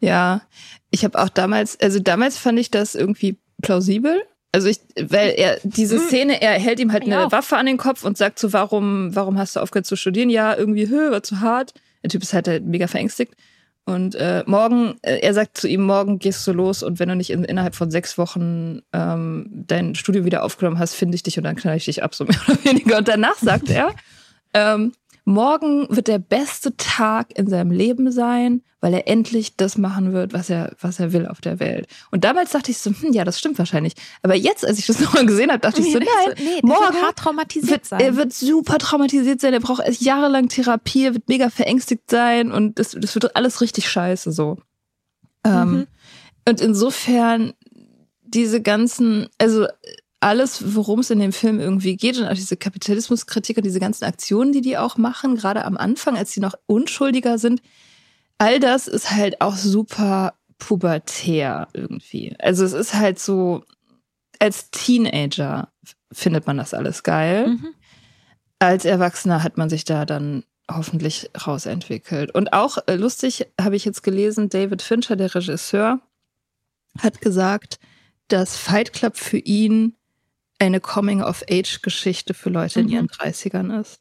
[0.00, 0.42] Ja,
[0.90, 4.22] ich habe auch damals, also damals fand ich das irgendwie plausibel.
[4.52, 6.06] Also ich, weil er diese hm.
[6.06, 7.32] Szene, er hält ihm halt eine auch.
[7.32, 10.30] Waffe an den Kopf und sagt so, warum, warum hast du aufgehört zu studieren?
[10.30, 11.74] Ja, irgendwie, hö, war zu hart.
[12.02, 13.34] Der Typ ist halt, halt mega verängstigt.
[13.90, 17.16] Und äh, morgen, äh, er sagt zu ihm, morgen gehst du los und wenn du
[17.16, 21.36] nicht in, innerhalb von sechs Wochen ähm, dein Studio wieder aufgenommen hast, finde ich dich
[21.38, 22.98] und dann knall ich dich ab, so mehr oder weniger.
[22.98, 23.94] Und danach sagt er,
[24.54, 24.92] ähm,
[25.24, 30.32] morgen wird der beste Tag in seinem Leben sein, weil er endlich das machen wird,
[30.32, 31.86] was er, was er will auf der Welt.
[32.10, 33.94] Und damals dachte ich so, hm, ja, das stimmt wahrscheinlich.
[34.22, 37.02] Aber jetzt, als ich das nochmal gesehen habe, dachte ich so, nein, nee, morgen wird
[37.02, 38.00] hart traumatisiert wird, sein.
[38.00, 42.50] Er wird super traumatisiert sein, er braucht erst jahrelang Therapie, er wird mega verängstigt sein
[42.50, 44.56] und das, das wird alles richtig scheiße so.
[45.44, 45.76] Ähm, mhm.
[45.76, 45.86] Ähm,
[46.48, 47.52] und insofern
[48.22, 49.66] diese ganzen, also
[50.20, 54.04] alles, worum es in dem Film irgendwie geht und auch diese Kapitalismuskritik und diese ganzen
[54.04, 57.62] Aktionen, die die auch machen, gerade am Anfang, als sie noch unschuldiger sind,
[58.36, 62.36] all das ist halt auch super pubertär irgendwie.
[62.38, 63.64] Also es ist halt so,
[64.38, 65.72] als Teenager
[66.12, 67.48] findet man das alles geil.
[67.48, 67.68] Mhm.
[68.58, 72.34] Als Erwachsener hat man sich da dann hoffentlich rausentwickelt.
[72.34, 76.00] Und auch äh, lustig habe ich jetzt gelesen, David Fincher, der Regisseur,
[76.98, 77.78] hat gesagt,
[78.28, 79.96] dass Fight Club für ihn
[80.60, 82.92] eine Coming-of-Age-Geschichte für Leute in Mhm.
[82.92, 84.00] ihren 30ern ist.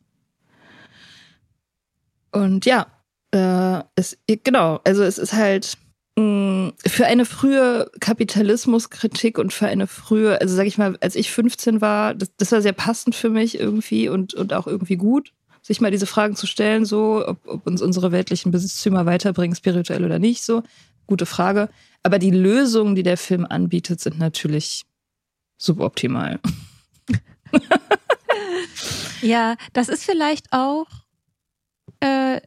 [2.32, 2.88] Und ja,
[3.32, 5.78] äh, es, genau, also es ist halt
[6.16, 11.32] mh, für eine frühe Kapitalismuskritik und für eine frühe, also sag ich mal, als ich
[11.32, 15.32] 15 war, das, das war sehr passend für mich irgendwie und, und auch irgendwie gut,
[15.62, 20.06] sich mal diese Fragen zu stellen, so, ob, ob uns unsere weltlichen Besitztümer weiterbringen, spirituell
[20.06, 20.64] oder nicht, so.
[21.08, 21.70] Gute Frage.
[22.04, 24.84] Aber die Lösungen, die der Film anbietet, sind natürlich
[25.60, 26.40] suboptimal.
[29.22, 30.88] Ja, das ist vielleicht auch
[32.00, 32.42] äh,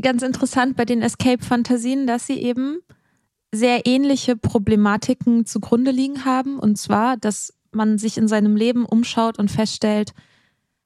[0.00, 2.80] ganz interessant bei den Escape-Fantasien, dass sie eben
[3.52, 6.58] sehr ähnliche Problematiken zugrunde liegen haben.
[6.58, 10.12] Und zwar, dass man sich in seinem Leben umschaut und feststellt,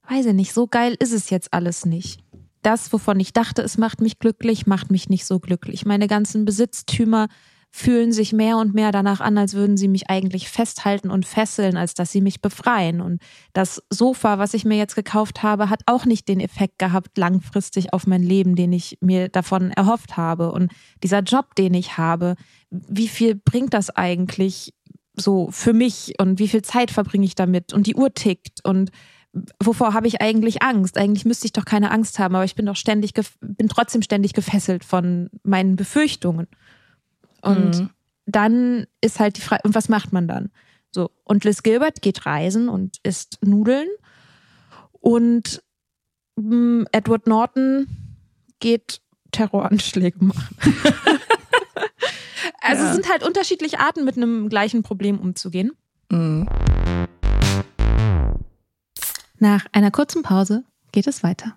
[0.08, 2.20] weiß ich nicht, so geil ist es jetzt alles nicht.
[2.62, 5.86] Das, wovon ich dachte, es macht mich glücklich, macht mich nicht so glücklich.
[5.86, 7.28] Meine ganzen Besitztümer
[7.72, 11.76] fühlen sich mehr und mehr danach an, als würden sie mich eigentlich festhalten und fesseln,
[11.76, 13.00] als dass sie mich befreien.
[13.00, 17.16] Und das Sofa, was ich mir jetzt gekauft habe, hat auch nicht den Effekt gehabt
[17.16, 20.50] langfristig auf mein Leben, den ich mir davon erhofft habe.
[20.50, 22.34] Und dieser Job, den ich habe,
[22.70, 24.74] wie viel bringt das eigentlich
[25.14, 27.72] so für mich und wie viel Zeit verbringe ich damit?
[27.72, 28.90] Und die Uhr tickt und
[29.62, 30.98] wovor habe ich eigentlich Angst?
[30.98, 34.32] Eigentlich müsste ich doch keine Angst haben, aber ich bin doch ständig, bin trotzdem ständig
[34.32, 36.48] gefesselt von meinen Befürchtungen.
[37.42, 37.90] Und Mhm.
[38.26, 40.50] dann ist halt die Frage, und was macht man dann?
[40.92, 43.88] So, und Liz Gilbert geht reisen und isst Nudeln.
[44.92, 45.62] Und
[46.36, 47.86] mh, Edward Norton
[48.58, 50.56] geht Terroranschläge machen.
[52.60, 52.88] also Ja.
[52.90, 55.72] es sind halt unterschiedliche Arten, mit einem gleichen Problem umzugehen.
[56.10, 56.48] Mhm.
[59.38, 61.56] Nach einer kurzen Pause geht es weiter.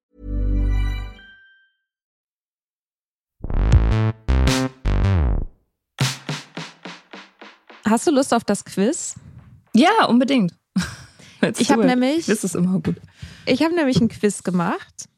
[7.91, 9.15] Hast du Lust auf das Quiz?
[9.73, 10.53] Ja, unbedingt.
[11.41, 11.87] Let's Ich do hab it.
[11.87, 12.95] nämlich- Das ist immer gut.
[13.45, 15.09] Ich habe nämlich ein Quiz gemacht.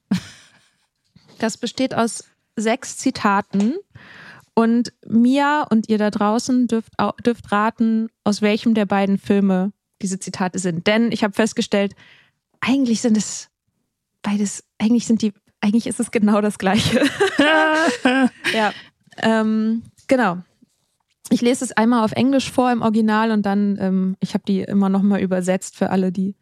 [1.39, 2.23] Das besteht aus
[2.55, 3.75] sechs Zitaten.
[4.55, 6.91] Und Mia und ihr da draußen dürft,
[7.25, 9.71] dürft raten, aus welchem der beiden Filme
[10.01, 10.85] diese Zitate sind.
[10.87, 11.95] Denn ich habe festgestellt,
[12.61, 13.49] eigentlich sind es
[14.21, 17.03] beides, eigentlich sind die, eigentlich ist es genau das Gleiche.
[18.53, 18.73] ja,
[19.17, 20.37] ähm, genau.
[21.29, 24.61] Ich lese es einmal auf Englisch vor im Original und dann, ähm, ich habe die
[24.61, 26.35] immer noch mal übersetzt für alle, die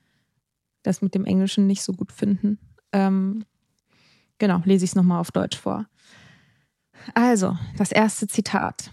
[0.84, 2.58] das mit dem Englischen nicht so gut finden.
[2.92, 3.46] Ähm,
[4.40, 5.86] genau, lese ich es nochmal auf Deutsch vor.
[7.14, 8.90] Also, das erste Zitat.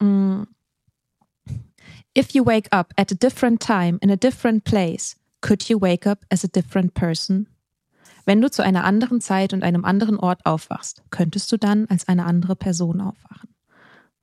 [0.00, 0.42] Mm.
[2.16, 6.06] If you wake up at a different time in a different place, could you wake
[6.06, 7.46] up as a different person?
[8.24, 12.06] Wenn du zu einer anderen Zeit und einem anderen Ort aufwachst, könntest du dann als
[12.08, 13.48] eine andere Person aufwachen.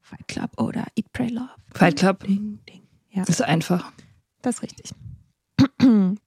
[0.10, 1.49] Fight Club oder Eat, Pray, Love.
[1.74, 2.24] Fight Club.
[2.24, 2.82] Ding, ding.
[3.12, 3.24] Ja.
[3.26, 3.91] Das ist einfach.
[4.41, 4.91] Das ist richtig.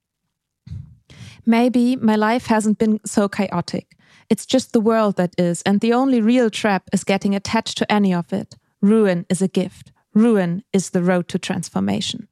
[1.45, 3.97] Maybe my life hasn't been so chaotic.
[4.29, 7.85] It's just the world that is, and the only real trap is getting attached to
[7.91, 8.55] any of it.
[8.81, 9.91] Ruin is a gift.
[10.15, 12.29] Ruin is the road to transformation.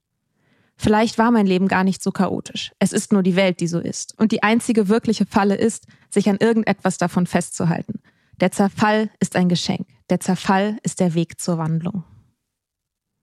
[0.78, 2.72] Vielleicht war mein Leben gar nicht so chaotisch.
[2.80, 4.18] Es ist nur die Welt, die so ist.
[4.18, 8.00] Und die einzige wirkliche Falle ist, sich an irgendetwas davon festzuhalten.
[8.42, 9.88] Der Zerfall ist ein Geschenk.
[10.10, 12.04] Der Zerfall ist der Weg zur Wandlung.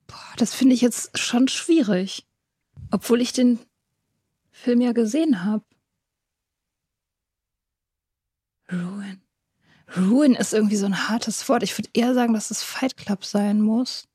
[0.07, 2.25] Boah, das finde ich jetzt schon schwierig.
[2.93, 3.59] Obwohl ich den
[4.53, 5.65] Film ja gesehen habe.
[8.71, 9.21] Ruin.
[9.97, 11.65] Ruin ist irgendwie so ein hartes Wort.
[11.65, 14.07] Ich würde eher sagen, dass es Fight Club sein muss.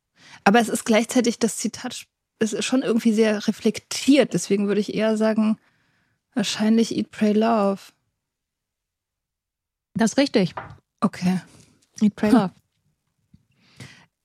[0.46, 2.06] Aber es ist gleichzeitig das Zitat,
[2.40, 4.34] es ist schon irgendwie sehr reflektiert.
[4.34, 5.60] Deswegen würde ich eher sagen,
[6.34, 7.82] wahrscheinlich Eat, Pray, Love.
[9.96, 10.56] Das ist richtig.
[11.04, 11.40] Okay.
[12.02, 12.52] Eat, Pray, Love.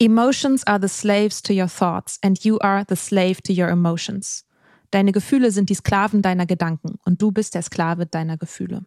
[0.01, 4.45] Emotions are the slaves to your thoughts and you are the slave to your emotions.
[4.93, 8.87] Deine Gefühle sind die Sklaven deiner Gedanken und du bist der Sklave deiner Gefühle.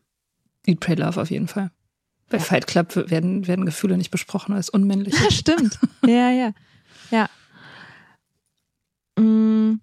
[0.65, 1.69] Eat, Pray, Love auf jeden Fall.
[2.29, 2.43] Bei Ja.
[2.43, 5.13] Fight Club werden, werden Gefühle nicht besprochen als unmännlich.
[5.21, 5.77] Ja, stimmt.
[6.05, 6.53] ja, ja.
[7.11, 7.29] Ja.
[9.17, 9.81] Mm.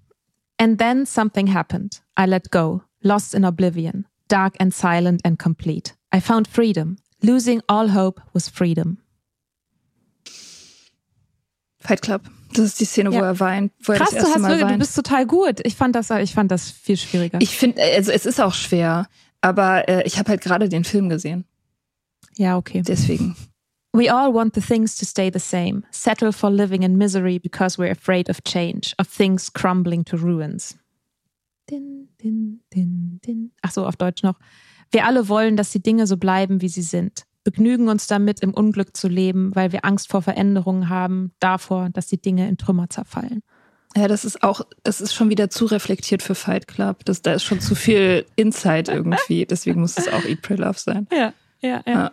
[0.59, 2.03] And then something happened.
[2.19, 5.93] I let go, lost in oblivion, dark and silent and complete.
[6.15, 6.97] I found freedom.
[7.23, 8.99] Losing all hope was freedom.
[11.81, 12.23] Fight Club.
[12.55, 13.27] Das ist die Szene, wo Ja.
[13.27, 14.79] er weint, wo er Krass, das du erste hast Mal wirklich, du weint.
[14.81, 15.61] bist total gut.
[15.65, 17.39] Ich fand das, ich fand das viel schwieriger.
[17.41, 19.07] Ich finde, also es ist auch schwer,
[19.41, 21.45] aber äh, ich habe halt gerade den Film gesehen.
[22.37, 22.83] ja, okay.
[22.83, 23.37] Deswegen.
[23.93, 27.79] We all want the things to stay the same, settle for living in misery because
[27.79, 30.77] we're afraid of change, of things crumbling to ruins.
[31.69, 33.51] Din, din, din, din.
[33.63, 34.39] Ach so, auf Deutsch noch.
[34.91, 37.25] Wir alle wollen, dass die Dinge so bleiben, wie sie sind.
[37.45, 42.07] Begnügen uns damit, im Unglück zu leben, weil wir Angst vor Veränderungen haben, davor, dass
[42.07, 43.43] die Dinge in Trümmer zerfallen.
[43.97, 47.05] Ja, das ist auch, das ist schon wieder zu reflektiert für Fight Club.
[47.05, 49.47] Das, da ist schon zu viel Insight irgendwie.
[49.51, 51.07] Deswegen muss es auch Eat, Pray, Love sein.
[51.13, 52.13] Ja, ja, Ja.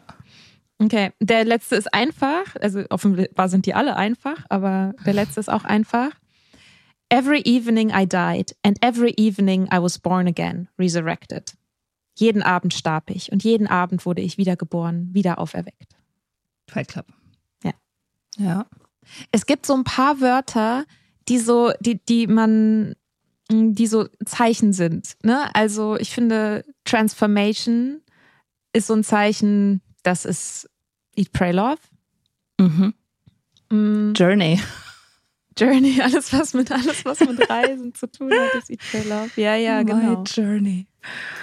[0.78, 2.56] Okay, der letzte ist einfach.
[2.60, 6.12] Also offenbar sind die alle einfach, aber der letzte ist auch einfach.
[7.10, 11.54] Every evening I died and every evening I was born again, resurrected.
[12.16, 15.96] Jeden Abend starb ich und jeden Abend wurde ich wiedergeboren, wieder auferweckt.
[16.68, 17.06] Fight Club.
[17.64, 17.74] Ja.
[18.38, 18.66] Ja.
[19.32, 20.86] Es gibt so ein paar Wörter,
[21.28, 22.96] die so, die, die man,
[23.52, 25.16] die so Zeichen sind.
[25.24, 25.54] Ne?
[25.54, 28.02] Also ich finde, Transformation
[28.74, 30.70] ist so ein Zeichen, das ist
[31.16, 31.80] Eat, Pray, Love.
[32.60, 32.94] Mhm.
[33.70, 34.60] Mm, Journey.
[35.58, 39.30] Journey, alles was mit alles was mit Reisen zu tun hat, ist Eat, Pray, Love.
[39.36, 40.24] Ja, ja, My genau.
[40.24, 40.88] Journey.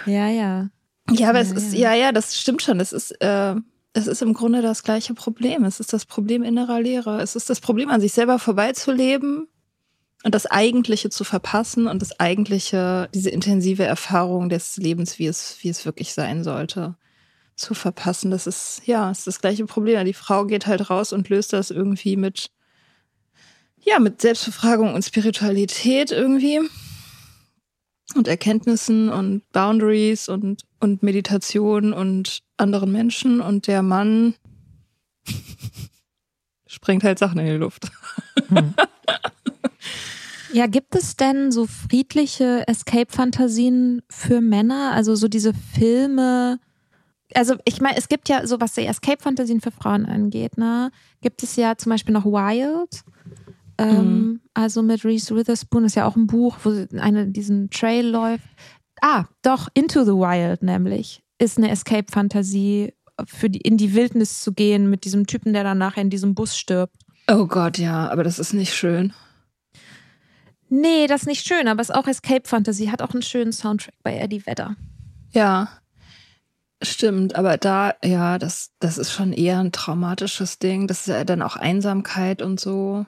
[0.07, 0.69] Ja, ja.
[1.11, 1.95] Ja, aber es Ja, ist, ja.
[1.95, 2.81] ja, ja, das stimmt schon.
[2.81, 3.55] Es ist, äh,
[3.93, 5.65] es ist im Grunde das gleiche Problem.
[5.65, 7.21] Es ist das Problem innerer Lehre.
[7.21, 9.49] Es ist das Problem, an sich selber vorbeizuleben
[10.25, 15.57] und das Eigentliche zu verpassen und das Eigentliche, diese intensive Erfahrung des Lebens, wie es,
[15.63, 16.97] wie es wirklich sein sollte,
[17.57, 18.31] zu verpassen.
[18.31, 20.05] Das ist, ja, es ist das gleiche Problem.
[20.07, 22.51] Die Frau geht halt raus und löst das irgendwie mit,
[23.81, 26.61] ja, mit Selbstbefragung und Spiritualität irgendwie
[28.17, 34.35] und Erkenntnissen und Boundaries und, und Meditation und anderen Menschen und der Mann
[36.67, 37.91] springt halt Sachen in die Luft.
[40.53, 44.93] Ja, gibt es denn so friedliche Escape-Fantasien für Männer?
[44.93, 46.61] Also so diese Filme.
[47.35, 50.91] Also ich meine, es gibt ja so, was die Escape-Fantasien für Frauen angeht, ne?
[51.23, 53.03] Gibt es ja zum Beispiel noch Wild.
[53.89, 58.07] Ähm, Also mit Reese Witherspoon ist ja auch ein Buch, wo sie eine diesen Trail
[58.07, 58.45] läuft.
[59.01, 61.23] Ah, doch, Into the Wild nämlich.
[61.39, 62.93] Ist eine Escape-Fantasie,
[63.27, 66.35] für die, in die Wildnis zu gehen mit diesem Typen, der dann nachher in diesem
[66.35, 66.95] Bus stirbt.
[67.31, 69.13] Oh Gott, ja, aber das ist nicht schön.
[70.69, 73.53] Nee, das ist nicht schön, aber es ist auch Escape Fantasy, hat auch einen schönen
[73.53, 74.77] Soundtrack bei Eddie Vedder.
[75.33, 75.69] Ja,
[76.83, 80.87] stimmt, aber da, ja, das, das ist schon eher ein traumatisches Ding.
[80.87, 83.07] Das ist ja dann auch Einsamkeit und so.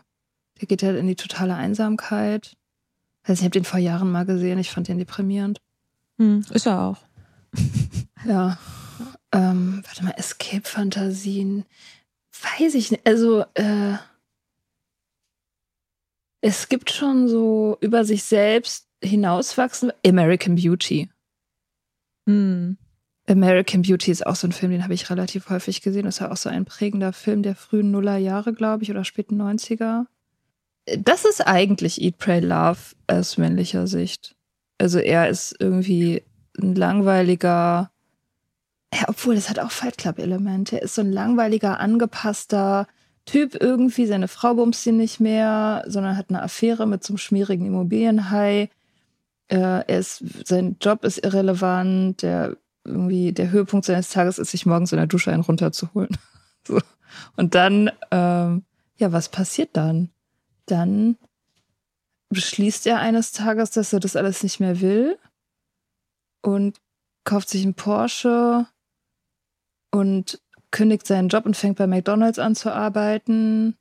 [0.60, 2.56] Der geht halt in die totale Einsamkeit.
[3.22, 5.60] Also ich habe den vor Jahren mal gesehen, ich fand den deprimierend.
[6.18, 6.98] Hm, ist er auch.
[8.26, 8.58] Ja.
[9.32, 11.64] Ähm, warte mal, Escape-Fantasien.
[12.58, 13.06] Weiß ich nicht.
[13.06, 13.98] Also, äh,
[16.40, 19.92] es gibt schon so über sich selbst hinauswachsen.
[20.06, 21.10] American Beauty.
[22.26, 22.78] Hm.
[23.26, 26.04] American Beauty ist auch so ein Film, den habe ich relativ häufig gesehen.
[26.04, 29.40] Das ist ja auch so ein prägender Film der frühen Nullerjahre, glaube ich, oder späten
[29.40, 30.06] 90er.
[30.98, 34.36] Das ist eigentlich Eat, Pray, Love aus männlicher Sicht.
[34.78, 36.22] Also er ist irgendwie
[36.60, 37.90] ein langweiliger,
[38.92, 40.76] ja, obwohl das hat auch Fight Club-Elemente.
[40.76, 42.86] Er ist so ein langweiliger, angepasster
[43.24, 44.06] Typ irgendwie.
[44.06, 48.68] Seine Frau bumst ihn nicht mehr, sondern hat eine Affäre mit so einem schmierigen Immobilienhai.
[49.48, 52.22] Äh, er ist, sein Job ist irrelevant.
[52.22, 56.16] Der irgendwie der Höhepunkt seines Tages ist, sich morgens in der Dusche einen runterzuholen.
[56.66, 56.80] So.
[57.36, 58.64] Und dann, ähm,
[58.96, 60.08] ja, was passiert dann?
[60.66, 61.16] Dann
[62.30, 65.18] beschließt er eines Tages, dass er das alles nicht mehr will
[66.42, 66.80] und
[67.24, 68.66] kauft sich einen Porsche
[69.90, 70.40] und
[70.70, 73.76] kündigt seinen Job und fängt bei McDonald's an zu arbeiten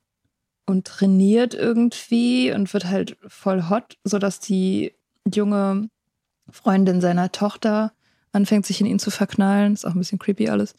[0.66, 4.94] und trainiert irgendwie und wird halt voll hot, sodass die
[5.32, 5.90] junge
[6.50, 7.94] Freundin seiner Tochter
[8.32, 9.74] anfängt, sich in ihn zu verknallen.
[9.74, 10.76] Ist auch ein bisschen creepy alles.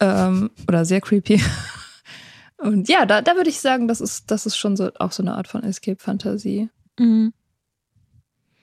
[0.00, 1.40] Ähm, oder sehr creepy.
[2.58, 5.22] Und ja, da, da würde ich sagen, das ist, das ist schon so auch so
[5.22, 7.34] eine Art von Escape-Fantasie, Mhm.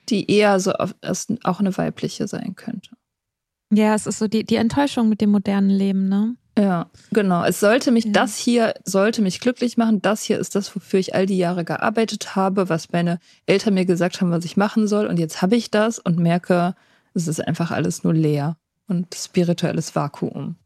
[0.08, 0.94] die eher so auf,
[1.44, 2.90] auch eine weibliche sein könnte.
[3.72, 6.36] Ja, es ist so die, die Enttäuschung mit dem modernen Leben, ne?
[6.56, 7.44] Ja, genau.
[7.44, 8.12] Es sollte mich, ja.
[8.12, 10.02] das hier sollte mich glücklich machen.
[10.02, 13.84] Das hier ist das, wofür ich all die Jahre gearbeitet habe, was meine Eltern mir
[13.84, 15.06] gesagt haben, was ich machen soll.
[15.06, 16.76] Und jetzt habe ich das und merke,
[17.12, 20.56] es ist einfach alles nur leer und spirituelles Vakuum.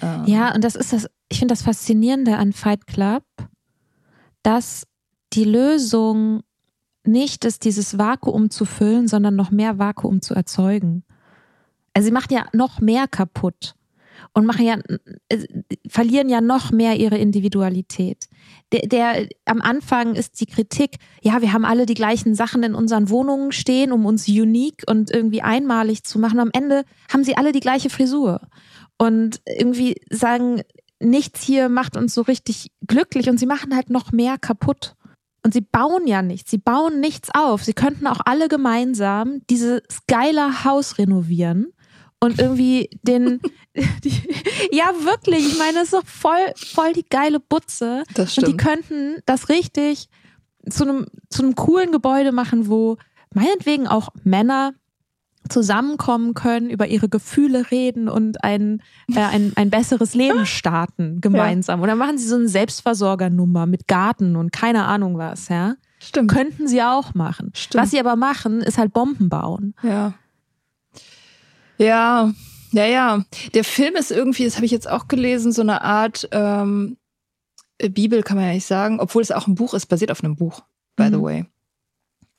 [0.00, 0.24] Ähm.
[0.26, 3.24] Ja, und das ist das, ich finde das Faszinierende an Fight Club,
[4.42, 4.86] dass
[5.32, 6.42] die Lösung
[7.04, 11.04] nicht ist, dieses Vakuum zu füllen, sondern noch mehr Vakuum zu erzeugen.
[11.94, 13.74] Also sie macht ja noch mehr kaputt
[14.34, 14.76] und machen ja,
[15.30, 15.46] äh,
[15.88, 18.26] verlieren ja noch mehr ihre Individualität.
[18.72, 22.74] Der, der, am Anfang ist die Kritik, ja, wir haben alle die gleichen Sachen in
[22.74, 26.40] unseren Wohnungen stehen, um uns unique und irgendwie einmalig zu machen.
[26.40, 28.42] Am Ende haben sie alle die gleiche Frisur
[28.98, 30.62] und irgendwie sagen,
[31.02, 34.94] nichts hier macht uns so richtig glücklich und sie machen halt noch mehr kaputt.
[35.44, 37.64] Und sie bauen ja nichts, sie bauen nichts auf.
[37.64, 41.72] Sie könnten auch alle gemeinsam dieses geile Haus renovieren
[42.20, 43.40] und irgendwie den,
[44.04, 44.12] die,
[44.70, 48.04] ja wirklich, ich meine, das ist doch voll, voll die geile Butze.
[48.14, 48.46] Das stimmt.
[48.46, 50.08] Und die könnten das richtig
[50.68, 52.96] zu einem, zu einem coolen Gebäude machen, wo
[53.34, 54.74] meinetwegen auch Männer
[55.48, 58.82] zusammenkommen können, über ihre Gefühle reden und ein,
[59.14, 61.80] äh, ein, ein besseres Leben starten gemeinsam.
[61.80, 61.84] Ja.
[61.84, 65.74] Oder machen sie so eine Selbstversorgernummer mit Garten und keine Ahnung was, ja.
[65.98, 66.32] Stimmt.
[66.32, 67.52] Könnten sie auch machen.
[67.54, 67.82] Stimmt.
[67.82, 69.74] Was sie aber machen, ist halt Bomben bauen.
[69.82, 70.14] Ja.
[71.78, 72.32] Ja,
[72.72, 73.24] ja, ja.
[73.54, 76.96] Der Film ist irgendwie, das habe ich jetzt auch gelesen, so eine Art ähm,
[77.78, 80.36] Bibel, kann man ja nicht sagen, obwohl es auch ein Buch ist, basiert auf einem
[80.36, 80.62] Buch,
[80.96, 81.14] by mhm.
[81.14, 81.46] the way.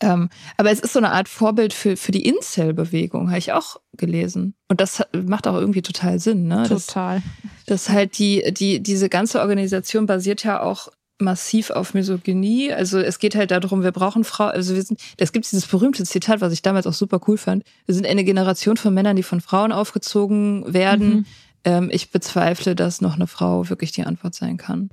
[0.01, 3.77] Ähm, aber es ist so eine Art Vorbild für, für die Incel-Bewegung, habe ich auch
[3.93, 4.55] gelesen.
[4.67, 6.63] Und das macht auch irgendwie total Sinn, ne?
[6.67, 7.21] Total.
[7.65, 10.89] Das, das halt die, die, diese ganze Organisation basiert ja auch
[11.19, 12.73] massiv auf Misogynie.
[12.73, 16.03] Also es geht halt darum, wir brauchen Frauen, also wir sind, es gibt dieses berühmte
[16.03, 17.63] Zitat, was ich damals auch super cool fand.
[17.85, 21.09] Wir sind eine Generation von Männern, die von Frauen aufgezogen werden.
[21.09, 21.25] Mhm.
[21.65, 24.89] Ähm, ich bezweifle, dass noch eine Frau wirklich die Antwort sein kann.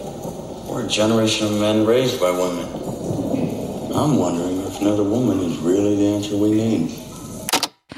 [0.00, 2.89] We're a generation of men raised by women.
[3.92, 6.90] I'm wondering if another woman is really the answer we need.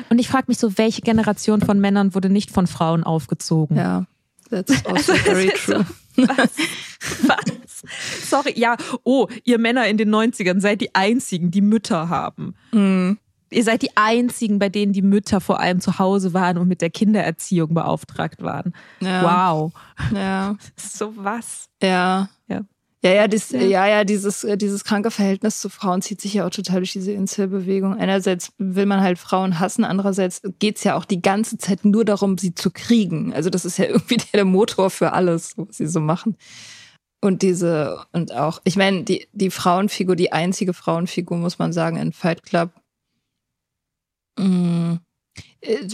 [0.09, 3.76] Und ich frage mich so, welche Generation von Männern wurde nicht von Frauen aufgezogen?
[3.76, 4.07] Ja,
[4.51, 5.84] that's also very true.
[6.16, 6.51] So, was?
[7.26, 7.82] Was?
[8.28, 12.55] Sorry, ja, oh, ihr Männer in den 90ern seid die einzigen, die Mütter haben.
[12.72, 13.18] Mhm.
[13.51, 16.80] Ihr seid die einzigen, bei denen die Mütter vor allem zu Hause waren und mit
[16.80, 18.72] der Kindererziehung beauftragt waren.
[19.01, 19.22] Ja.
[19.53, 19.72] Wow.
[20.14, 20.57] Ja.
[20.76, 21.68] So was.
[21.82, 22.30] Ja.
[22.49, 22.62] Ja.
[23.05, 23.61] Ja, ja, dies, ja.
[23.61, 26.92] ja, ja, dieses, äh, dieses kranke Verhältnis zu Frauen zieht sich ja auch total durch
[26.92, 27.94] diese Inselbewegung.
[27.94, 32.38] Einerseits will man halt Frauen hassen, andererseits geht's ja auch die ganze Zeit nur darum,
[32.38, 33.34] sie zu kriegen.
[33.34, 36.36] Also das ist ja irgendwie der Motor für alles, was sie so machen.
[37.20, 41.96] Und diese, und auch, ich meine, die, die Frauenfigur, die einzige Frauenfigur, muss man sagen,
[41.96, 42.70] in Fight Club,
[44.38, 45.00] mh, mm,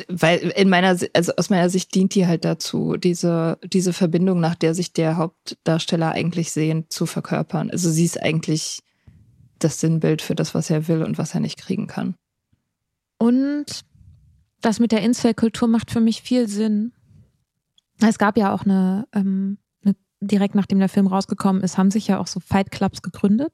[0.09, 4.55] weil in meiner, also aus meiner Sicht dient die halt dazu, diese, diese Verbindung, nach
[4.55, 7.71] der sich der Hauptdarsteller eigentlich sehnt, zu verkörpern.
[7.71, 8.81] Also sie ist eigentlich
[9.59, 12.15] das Sinnbild für das, was er will und was er nicht kriegen kann.
[13.19, 13.85] Und
[14.61, 16.93] das mit der Incel-Kultur macht für mich viel Sinn.
[18.01, 22.07] Es gab ja auch eine, ähm, eine, direkt nachdem der Film rausgekommen ist, haben sich
[22.07, 23.53] ja auch so Fight Clubs gegründet.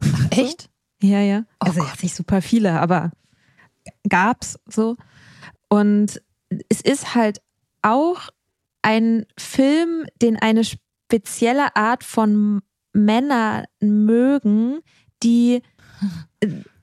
[0.00, 0.70] Ach, echt?
[1.02, 1.44] Ja, ja.
[1.60, 3.10] Oh also jetzt nicht super viele, aber
[4.08, 4.96] gab's so.
[5.68, 6.22] Und
[6.68, 7.40] es ist halt
[7.82, 8.28] auch
[8.82, 12.62] ein Film, den eine spezielle Art von
[12.92, 14.80] Männern mögen,
[15.22, 15.62] die,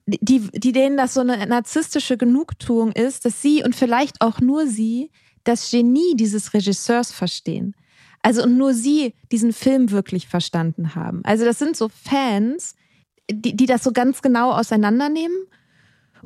[0.05, 4.67] die, die denen das so eine narzisstische Genugtuung ist, dass sie und vielleicht auch nur
[4.67, 5.11] sie
[5.43, 7.75] das Genie dieses Regisseurs verstehen.
[8.21, 11.21] Also und nur sie diesen Film wirklich verstanden haben.
[11.25, 12.75] Also das sind so Fans,
[13.29, 15.35] die, die das so ganz genau auseinandernehmen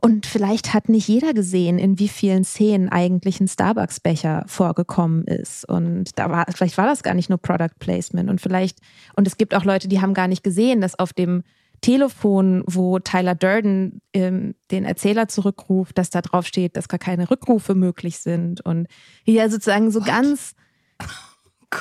[0.02, 5.68] und vielleicht hat nicht jeder gesehen, in wie vielen Szenen eigentlich ein Starbucks-Becher vorgekommen ist.
[5.68, 8.30] Und da war, vielleicht war das gar nicht nur Product Placement.
[8.30, 8.80] Und vielleicht,
[9.16, 11.44] und es gibt auch Leute, die haben gar nicht gesehen, dass auf dem
[11.82, 17.30] Telefon, wo Tyler Durden ähm, den Erzähler zurückruft, dass da drauf steht, dass gar keine
[17.30, 18.62] Rückrufe möglich sind.
[18.62, 18.88] Und
[19.26, 20.08] ja, sozusagen so What?
[20.08, 20.54] ganz.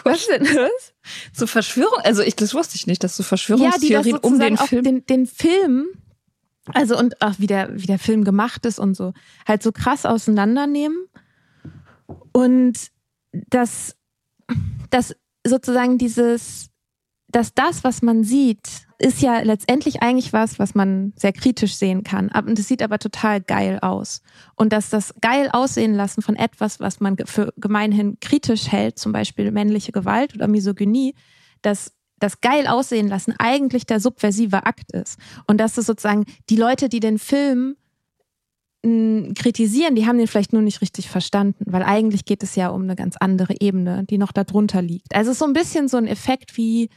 [0.04, 0.94] Was denn das?
[1.32, 4.82] So Verschwörung, also ich, das wusste ich nicht, dass so Verschwörungstheorien ja, um den Film.
[4.84, 5.86] Den, den Film
[6.74, 9.12] also und auch wie der, wie der Film gemacht ist und so,
[9.46, 10.96] halt so krass auseinandernehmen.
[12.32, 12.74] Und
[13.32, 13.96] dass,
[14.90, 15.14] dass
[15.46, 16.70] sozusagen dieses,
[17.28, 22.02] dass das, was man sieht, ist ja letztendlich eigentlich was, was man sehr kritisch sehen
[22.02, 22.30] kann.
[22.30, 24.22] Und es sieht aber total geil aus.
[24.54, 29.12] Und dass das geil aussehen lassen von etwas, was man für gemeinhin kritisch hält, zum
[29.12, 31.14] Beispiel männliche Gewalt oder Misogynie,
[31.60, 35.18] das das geil aussehen lassen eigentlich der subversive Akt ist.
[35.46, 37.76] Und dass es sozusagen die Leute, die den Film
[38.86, 42.68] den kritisieren, die haben den vielleicht nur nicht richtig verstanden, weil eigentlich geht es ja
[42.68, 45.14] um eine ganz andere Ebene, die noch darunter liegt.
[45.14, 46.88] Also so ein bisschen so ein Effekt wie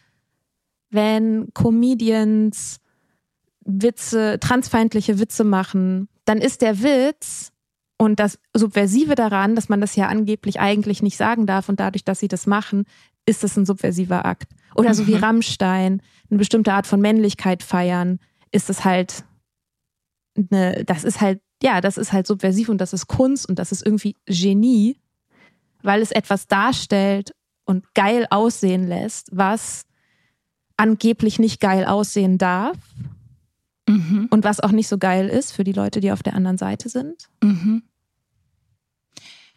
[0.91, 2.79] wenn Comedians
[3.61, 7.51] Witze, transfeindliche Witze machen, dann ist der Witz
[7.97, 12.03] und das Subversive daran, dass man das ja angeblich eigentlich nicht sagen darf und dadurch,
[12.03, 12.85] dass sie das machen,
[13.29, 14.51] ist das ein subversiver Akt.
[14.75, 15.23] Oder so wie Mhm.
[15.23, 18.19] Rammstein, eine bestimmte Art von Männlichkeit feiern,
[18.51, 19.23] ist es halt
[20.35, 23.71] eine, das ist halt, ja, das ist halt subversiv und das ist Kunst und das
[23.71, 24.97] ist irgendwie Genie,
[25.81, 27.33] weil es etwas darstellt
[27.65, 29.85] und geil aussehen lässt, was
[30.77, 32.77] angeblich nicht geil aussehen darf
[33.87, 34.27] Mhm.
[34.29, 36.89] und was auch nicht so geil ist für die Leute, die auf der anderen Seite
[36.89, 37.27] sind.
[37.43, 37.81] Mhm.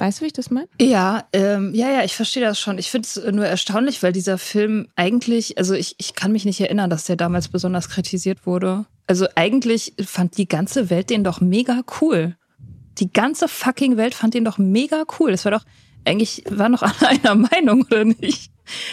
[0.03, 0.67] Weißt du, wie ich das meine?
[0.81, 2.77] Ja, ähm, ja, ja, ich verstehe das schon.
[2.77, 6.61] Ich finde es nur erstaunlich, weil dieser Film eigentlich, also ich, ich kann mich nicht
[6.61, 8.85] erinnern, dass der damals besonders kritisiert wurde.
[9.07, 12.35] Also eigentlich fand die ganze Welt den doch mega cool.
[12.99, 15.31] Die ganze fucking Welt fand den doch mega cool.
[15.31, 15.63] Es war doch,
[16.05, 18.51] eigentlich war noch alle einer Meinung, oder nicht?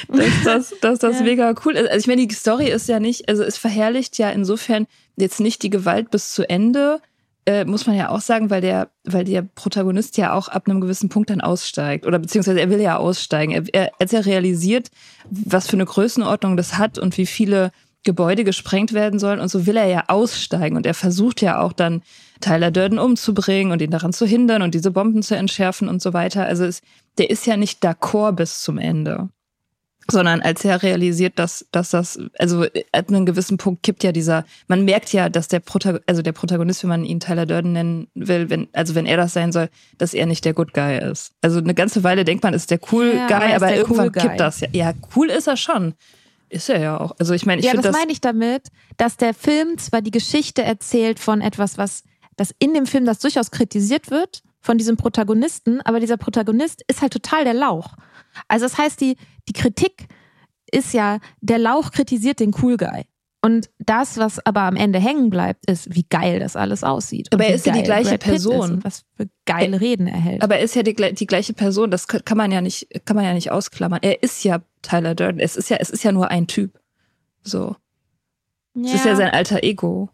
[0.10, 1.24] Dass das, dass das Ja.
[1.24, 1.89] mega cool ist.
[1.89, 4.86] Also ich meine, die Story ist ja nicht, also es verherrlicht ja insofern
[5.18, 7.01] jetzt nicht die Gewalt bis zu Ende,
[7.46, 10.82] äh, muss man ja auch sagen, weil der, weil der Protagonist ja auch ab einem
[10.82, 12.06] gewissen Punkt dann aussteigt.
[12.06, 13.54] Oder beziehungsweise er will ja aussteigen.
[13.54, 14.92] Er, er, als er realisiert,
[15.30, 17.72] was für eine Größenordnung das hat und wie viele
[18.04, 20.78] Gebäude gesprengt werden sollen und so will er ja aussteigen.
[20.78, 22.02] Und er versucht ja auch dann
[22.40, 26.14] Tyler Durden umzubringen und ihn daran zu hindern und diese Bomben zu entschärfen und so
[26.14, 26.46] weiter.
[26.46, 26.82] Also es,
[27.18, 29.30] der ist ja nicht d'accord bis zum Ende
[30.12, 34.45] sondern als er realisiert, dass, dass das, also ab einem gewissen Punkt kippt ja dieser,
[34.68, 38.07] man merkt ja, dass der Protagonist, also der Protagonist, wenn man ihn Tyler Durden nennen
[38.14, 41.34] will, wenn, also wenn er das sein soll, dass er nicht der Good Guy ist.
[41.41, 44.12] Also eine ganze Weile denkt man, ist der Cool Ja, Guy, aber er irgendwann Cool
[44.12, 44.22] Guy.
[44.24, 44.68] kippt das ja.
[44.72, 45.93] Ja, cool ist er schon.
[46.49, 47.16] Ist er ja auch.
[47.20, 50.12] Also ich meine, ich ja, das, das, meine ich damit, dass der Film zwar die
[50.12, 52.03] Geschichte erzählt von etwas, was
[52.38, 57.01] das in dem Film, das durchaus kritisiert wird, von diesem Protagonisten, aber dieser Protagonist ist
[57.01, 57.93] halt total der Lauch.
[58.48, 59.16] Also das heißt, die,
[59.48, 60.08] die Kritik
[60.72, 63.06] ist ja, der Lauch kritisiert den Cool Guy.
[63.42, 67.30] Und das, was aber am Ende hängen bleibt, ist, wie geil das alles aussieht.
[67.32, 68.84] Aber er ist ja die gleiche Person.
[68.84, 70.42] Was für geile Reden er hält.
[70.42, 71.90] aber er ist ja die, die gleiche Person.
[71.90, 74.00] Das kann man ja nicht, kann man ja nicht ausklammern.
[74.02, 75.40] Er ist ja Tyler Durden.
[75.40, 76.80] Es ist ja, es ist ja nur ein Typ.
[77.42, 77.78] So.
[78.84, 80.10] Es ist ja sein alter Ego.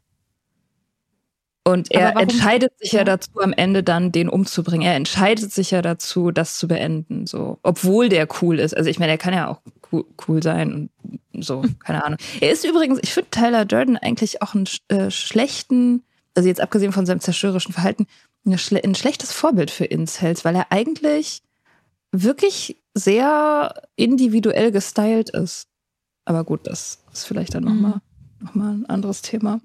[1.68, 3.03] Und er entscheidet sich ja.
[3.03, 4.86] Dazu, am Ende dann den umzubringen.
[4.86, 7.57] Er entscheidet sich ja dazu, das zu beenden, so.
[7.63, 8.78] Obwohl der cool ist.
[8.78, 9.61] Also ich meine, er kann ja auch
[9.91, 10.89] cool, cool sein
[11.34, 12.20] und so, keine Ahnung.
[12.39, 16.03] Er ist übrigens, ich finde Tyler Durden eigentlich auch einen äh, schlechten,
[16.36, 18.05] also jetzt abgesehen von seinem zerstörerischen Verhalten,
[18.57, 21.41] schle ein schlechtes Vorbild für Incels, weil er eigentlich
[22.11, 25.68] wirklich sehr individuell gestylt ist.
[26.26, 28.01] Aber gut, das ist vielleicht dann nochmal
[28.39, 29.61] noch mal ein anderes Thema.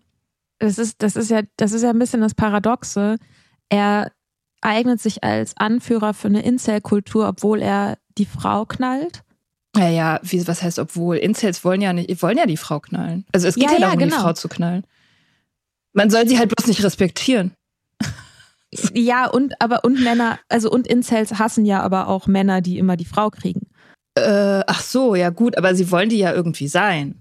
[0.61, 3.17] Das ist, das ist ja, das ist ja ein bisschen das Paradoxe.
[3.71, 4.13] Er
[4.61, 9.23] eignet sich als Anführer für eine Incel-Kultur, obwohl er die Frau knallt.
[9.75, 11.17] Naja, wie, was heißt obwohl?
[11.17, 13.25] Incels wollen ja nicht, wollen ja die Frau knallen.
[13.33, 14.21] Also es geht Ja, ja, ja, darum, die genau.
[14.21, 14.85] Frau zu knallen.
[15.93, 17.53] Man soll sie halt bloß nicht respektieren.
[18.95, 22.97] Ja, und aber und Männer, also und Incels hassen ja aber auch Männer, die immer
[22.97, 23.67] die Frau kriegen.
[24.15, 27.20] Äh, ach so, ja gut, aber sie wollen die ja irgendwie sein.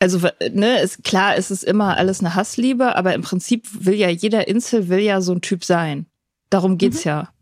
[0.00, 4.08] Also, ne, ist klar, es ist immer alles eine Hassliebe, aber im Prinzip will ja
[4.08, 6.06] jeder Incel will ja so ein Typ sein.
[6.50, 7.32] Darum geht's ja.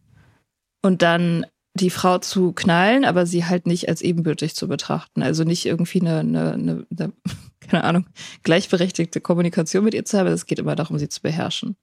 [0.82, 5.22] Und dann die Frau zu knallen, aber sie halt nicht als ebenbürtig zu betrachten.
[5.22, 7.12] Also nicht irgendwie eine, eine, eine, eine
[7.60, 8.06] keine Ahnung,
[8.42, 10.28] gleichberechtigte Kommunikation mit ihr zu haben.
[10.28, 11.76] Es geht immer darum, sie zu beherrschen.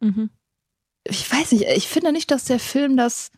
[0.00, 0.30] Mhm.
[1.04, 3.30] ich weiß nicht, ich finde nicht, dass der Film das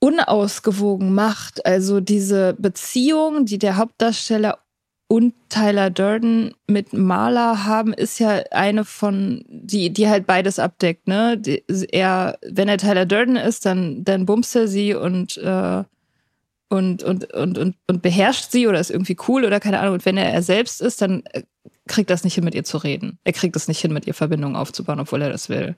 [0.00, 1.64] unausgewogen macht.
[1.64, 4.58] Also diese Beziehung, die der Hauptdarsteller
[5.10, 11.08] und Tyler Durden mit Marla haben, ist ja eine von, die, die halt beides abdeckt,
[11.08, 11.36] ne?
[11.36, 15.82] Die, er, wenn er Tyler Durden ist, dann, dann bumst er sie und, äh,
[16.68, 19.94] und, und, und, und, und beherrscht sie oder ist irgendwie cool oder keine Ahnung.
[19.94, 21.42] Und wenn er er selbst ist, dann äh,
[21.88, 23.18] kriegt das nicht hin, mit ihr zu reden.
[23.24, 25.74] Er kriegt es nicht hin, mit ihr Verbindungen aufzubauen, obwohl er das will.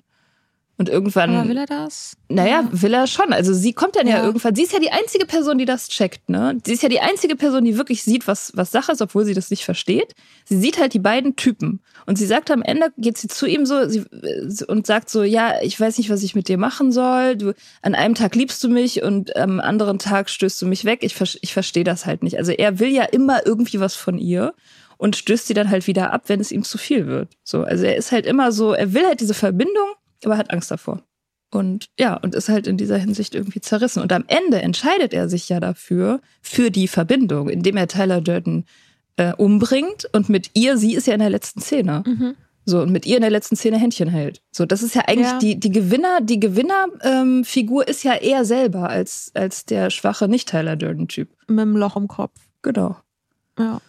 [0.82, 1.36] Und irgendwann.
[1.36, 2.16] Aber will er das?
[2.28, 3.32] Naja, will er schon.
[3.32, 4.16] Also sie kommt dann ja.
[4.16, 4.24] Ja.
[4.24, 4.56] irgendwann.
[4.56, 6.58] Sie ist ja die einzige Person, die das checkt, ne?
[6.66, 9.32] Sie ist ja die einzige Person, die wirklich sieht, was, was Sache ist, obwohl sie
[9.32, 10.16] das nicht versteht.
[10.44, 11.82] Sie sieht halt die beiden Typen.
[12.04, 15.22] Und sie sagt am Ende, geht sie zu ihm so sie, äh, und sagt so,
[15.22, 17.36] ja, ich weiß nicht, was ich mit dir machen soll.
[17.36, 21.04] Du, an einem Tag liebst du mich und am anderen Tag stößt du mich weg.
[21.04, 22.38] Ich, ich verstehe das halt nicht.
[22.38, 24.52] Also er will ja immer irgendwie was von ihr
[25.02, 27.28] und stößt sie dann halt wieder ab, wenn es ihm zu viel wird.
[27.42, 29.94] So, also er ist halt immer so, er will halt diese Verbindung,
[30.26, 31.02] aber hat Angst davor.
[31.50, 34.02] Und ja, und ist halt in dieser Hinsicht irgendwie zerrissen.
[34.02, 38.64] Und am Ende entscheidet er sich ja dafür, für die Verbindung, indem er Tyler Durden
[39.16, 40.08] äh, umbringt.
[40.12, 42.02] Und mit ihr, sie ist ja in der letzten Szene.
[42.06, 42.34] Mhm.
[42.64, 44.40] So, und mit ihr in der letzten Szene Händchen hält.
[44.52, 45.38] So, das ist ja eigentlich Ja.
[45.40, 51.28] die, die Gewinner, die Gewinnerfigur ist ja eher selber als, als der schwache Nicht-Tyler Durden-Typ.
[51.48, 52.38] Mit dem Loch im Kopf.
[52.62, 52.96] Genau.
[53.58, 53.80] Ja.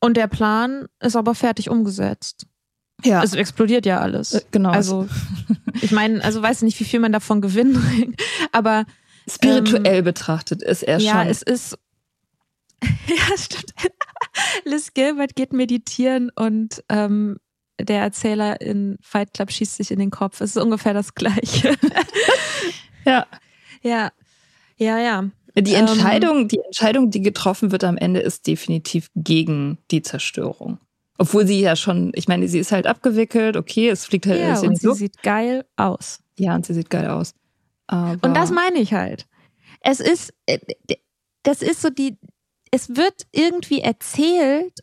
[0.00, 2.46] Und der Plan ist aber fertig umgesetzt.
[3.04, 3.22] Ja.
[3.22, 4.34] Es explodiert ja alles.
[4.34, 4.70] Äh, genau.
[4.70, 5.08] Also,
[5.80, 8.16] ich meine, also weiß nicht, wie viel man davon gewinnen,
[8.52, 8.84] aber
[9.28, 11.26] Spirituell betrachtet ist er ähm, ja, schon.
[11.28, 11.78] es ist.
[12.82, 13.74] ja, stimmt.
[14.64, 17.36] Liz Gilbert geht meditieren und ähm,
[17.78, 20.40] der Erzähler in Fight Club schießt sich in den Kopf.
[20.40, 21.76] Es ist ungefähr das Gleiche.
[23.04, 23.26] ja.
[23.82, 24.10] ja,
[24.76, 25.24] ja, ja.
[25.56, 30.78] Die Ähm, Entscheidung, die Entscheidung, die getroffen wird am Ende, ist definitiv gegen die Zerstörung.
[31.20, 34.58] Obwohl sie ja schon, ich meine, sie ist halt abgewickelt, okay, es fliegt halt Ja,
[34.58, 36.20] und sie sieht geil aus.
[36.38, 37.34] Ja, und sie sieht geil aus.
[37.88, 39.26] Aber Und das meine ich halt.
[39.82, 40.58] Es ist, äh,
[41.42, 42.16] das ist so die,
[42.70, 44.80] es wird irgendwie erzählt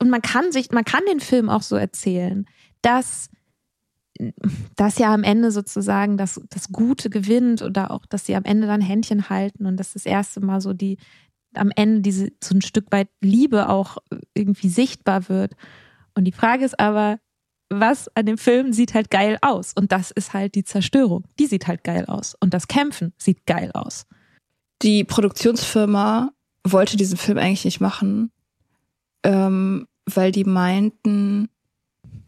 [0.00, 2.44] und man kann sich, man kann den Film auch so erzählen,
[2.82, 3.30] dass,
[4.74, 8.66] dass ja am Ende sozusagen das, das Gute gewinnt oder auch, dass sie am Ende
[8.66, 10.98] dann Händchen halten und dass das erste Mal so die,
[11.54, 13.98] am Ende diese, so ein Stück weit Liebe auch
[14.34, 15.54] irgendwie sichtbar wird.
[16.14, 17.18] Und die Frage ist aber,
[17.70, 19.72] was an dem Film sieht halt geil aus.
[19.74, 21.24] Und das ist halt die Zerstörung.
[21.38, 22.34] Die sieht halt geil aus.
[22.40, 24.06] Und das Kämpfen sieht geil aus.
[24.82, 26.32] die Produktionsfirma
[26.64, 28.30] wollte diesen Film eigentlich nicht machen,
[29.24, 31.48] ähm, weil die meinten,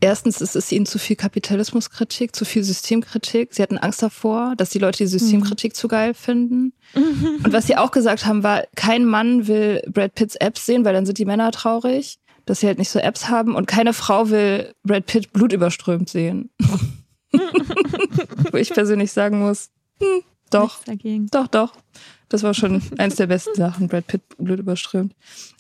[0.01, 3.55] erstens ist es ihnen zu viel Kapitalismuskritik, zu viel Systemkritik.
[3.55, 6.73] Sie hatten Angst davor, dass die Leute die Systemkritik zu geil finden.
[6.95, 10.95] Und was sie auch gesagt haben, war, kein Mann will Brad Pitts Apps sehen, weil
[10.95, 13.55] dann sind die Männer traurig, dass sie halt nicht so Apps haben.
[13.55, 16.51] Und keine Frau will Brad Pitt blutüberströmt sehen.
[18.51, 19.71] Wo ich persönlich sagen muss,
[20.01, 20.81] hm, doch,
[21.31, 21.75] doch, doch.
[22.29, 25.15] Das war schon eins der besten Sachen, Brad Pitt blöd überströmt.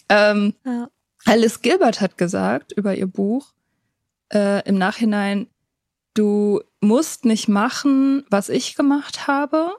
[0.08, 0.88] Ähm, Ja.
[1.26, 3.52] Alice Gilbert hat gesagt über ihr Buch
[4.32, 5.46] äh, im Nachhinein,
[6.14, 9.72] du musst nicht machen, was ich gemacht habe.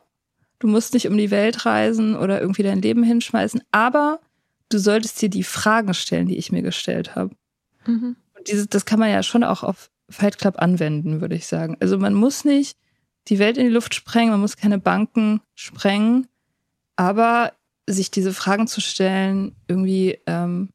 [0.60, 4.20] Du musst nicht um die Welt reisen oder irgendwie dein Leben hinschmeißen, aber
[4.70, 7.36] du solltest dir die Fragen stellen, die ich mir gestellt habe.
[7.86, 8.16] Mhm.
[8.38, 11.78] Und dieses, das kann man ja schon auch auf Fight Club anwenden, würde ich sagen.
[11.80, 12.78] Also man muss nicht
[13.28, 16.28] die Welt in die Luft sprengen, man muss keine Banken sprengen,
[16.96, 17.54] aber
[17.88, 20.70] sich diese Fragen zu stellen, irgendwie, ähm,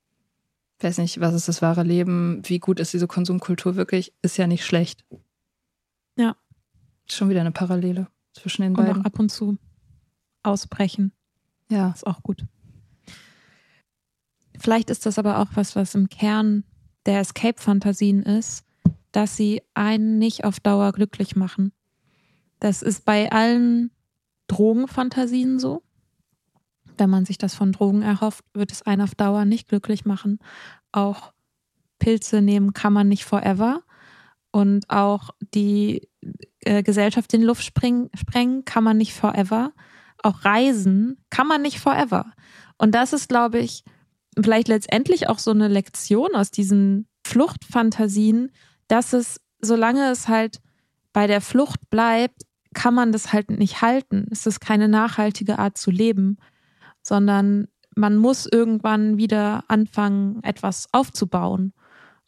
[0.85, 4.47] weiß nicht, was ist das wahre Leben, wie gut ist diese Konsumkultur wirklich, ist ja
[4.47, 5.05] nicht schlecht.
[6.17, 6.37] Ja.
[7.09, 9.05] Schon wieder eine Parallele zwischen den Und beiden.
[9.05, 9.59] ab und zu
[10.43, 11.13] ausbrechen.
[11.71, 11.91] Ja.
[11.91, 12.45] Ist auch gut.
[14.59, 16.65] Vielleicht ist das aber auch was, was im Kern
[17.05, 18.65] der Escape-Fantasien ist,
[19.13, 21.73] dass sie einen nicht auf Dauer glücklich machen.
[22.61, 23.91] Das ist bei allen
[24.49, 25.83] Drogenfantasien so.
[26.99, 30.39] Wenn man sich das von Drogen erhofft, wird es einen auf Dauer nicht glücklich machen.
[30.93, 31.33] Auch
[31.99, 33.83] Pilze nehmen kann man nicht forever.
[34.51, 36.09] Und auch die
[36.61, 39.73] äh, Gesellschaft in Luft springen, sprengen kann man nicht forever.
[40.23, 42.33] Auch Reisen kann man nicht forever.
[42.79, 43.85] Und das ist, glaube ich,
[44.41, 48.53] vielleicht letztendlich auch so eine Lektion aus diesen Fluchtfantasien,
[48.89, 50.61] dass es, solange es halt
[51.13, 52.43] bei der Flucht bleibt,
[52.75, 54.27] kann man das halt nicht halten.
[54.31, 56.37] Es ist keine nachhaltige Art zu leben,
[57.07, 61.73] sondern man muss irgendwann wieder anfangen, etwas aufzubauen.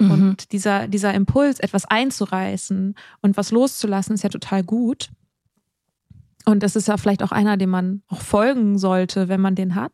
[0.01, 0.11] Mhm.
[0.11, 5.11] Und dieser, dieser Impuls, etwas einzureißen und was loszulassen, ist ja total gut.
[6.45, 9.75] Und das ist ja vielleicht auch einer, dem man auch folgen sollte, wenn man den
[9.75, 9.93] hat.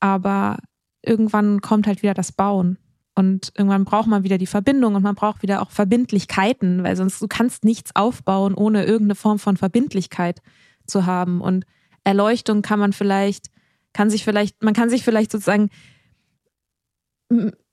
[0.00, 0.58] Aber
[1.02, 2.78] irgendwann kommt halt wieder das Bauen.
[3.14, 7.22] Und irgendwann braucht man wieder die Verbindung und man braucht wieder auch Verbindlichkeiten, weil sonst
[7.22, 10.42] du kannst nichts aufbauen, ohne irgendeine Form von Verbindlichkeit
[10.84, 11.40] zu haben.
[11.40, 11.64] Und
[12.02, 13.53] Erleuchtung kann man vielleicht,
[13.94, 15.70] kann sich vielleicht, man kann sich vielleicht sozusagen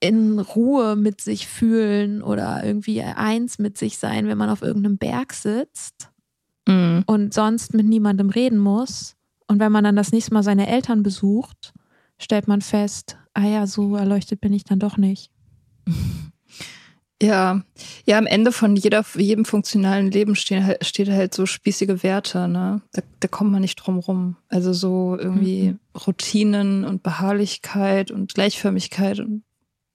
[0.00, 4.96] in Ruhe mit sich fühlen oder irgendwie eins mit sich sein, wenn man auf irgendeinem
[4.96, 6.08] Berg sitzt
[6.68, 7.02] Mhm.
[7.06, 9.16] und sonst mit niemandem reden muss.
[9.48, 11.74] Und wenn man dann das nächste Mal seine Eltern besucht,
[12.20, 15.30] stellt man fest, ah ja, so erleuchtet bin ich dann doch nicht.
[17.22, 17.62] Ja,
[18.04, 22.48] ja, am Ende von jeder, jedem funktionalen Leben stehen, halt- steht halt so spießige Werte,
[22.48, 22.82] ne?
[22.90, 24.36] Da, da kommt man nicht drum rum.
[24.48, 29.44] Also so irgendwie Routinen und Beharrlichkeit und Gleichförmigkeit und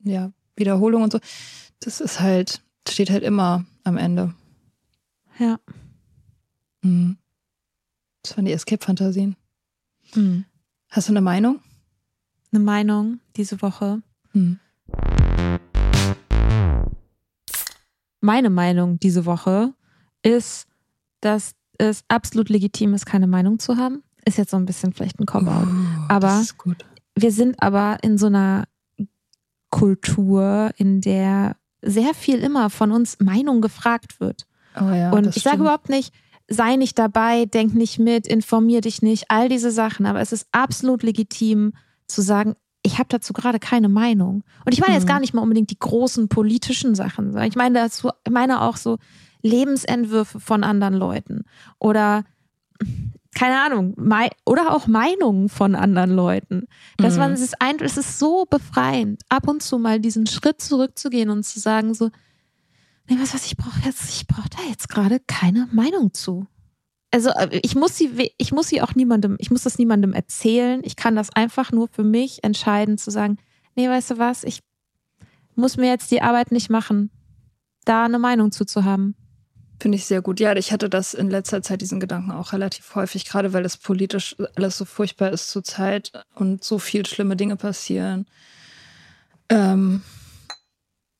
[0.03, 1.19] ja, Wiederholung und so.
[1.81, 4.33] Das ist halt, steht halt immer am Ende.
[5.37, 5.59] Ja.
[6.81, 7.17] Mhm.
[8.23, 9.35] Das waren die Escape-Fantasien.
[10.13, 10.45] Hm.
[10.89, 11.59] Hast du eine Meinung?
[12.53, 14.01] Eine Meinung diese Woche.
[14.31, 14.59] Hm.
[18.21, 19.73] Meine Meinung diese Woche
[20.23, 20.67] ist,
[21.21, 24.03] dass es absolut legitim ist, keine Meinung zu haben.
[24.25, 25.67] Ist jetzt so ein bisschen vielleicht ein Cop-out.
[26.09, 26.85] aber ist gut.
[27.15, 28.65] wir sind aber in so einer
[29.69, 34.47] Kultur, in der sehr viel immer von uns Meinung gefragt wird.
[34.79, 36.13] Oh ja, und ich sage überhaupt nicht,
[36.47, 40.05] sei nicht dabei, denk nicht mit, informier dich nicht, all diese Sachen.
[40.05, 41.73] Aber es ist absolut legitim
[42.07, 42.55] zu sagen,
[42.87, 44.43] ich habe dazu gerade keine Meinung.
[44.65, 45.07] Und ich meine jetzt Mhm.
[45.09, 47.27] gar nicht mal unbedingt die großen politischen Sachen.
[47.31, 48.97] sondern Ich meine dazu, ich meine auch so
[49.43, 51.43] Lebensentwürfe von anderen Leuten
[51.79, 52.23] oder
[53.35, 53.95] keine Ahnung,
[54.45, 56.65] oder auch Meinungen von anderen Leuten.
[56.97, 57.19] Dass Mhm.
[57.19, 61.29] man es ist ein, es ist so befreiend, ab und zu mal diesen Schritt zurückzugehen
[61.29, 62.09] und zu sagen so,
[63.07, 66.47] nee, was was ich brauche jetzt, ich brauche da jetzt gerade keine Meinung zu.
[67.11, 70.81] Also äh, ich muss sie, ich muss sie auch niemandem, ich muss das niemandem erzählen.
[70.83, 73.37] Ich kann das einfach nur für mich entscheiden zu sagen,
[73.75, 74.61] nee, weißt du was, ich
[75.55, 77.09] muss mir jetzt die Arbeit nicht machen,
[77.85, 79.15] da eine Meinung zuzuhaben.
[79.79, 80.39] Finde ich sehr gut.
[80.39, 83.77] Ja, ich hatte das in letzter Zeit, diesen Gedanken auch relativ häufig, gerade weil es
[83.77, 88.25] politisch alles so furchtbar ist zurzeit und so viel schlimme Dinge passieren.
[89.49, 90.01] Ähm,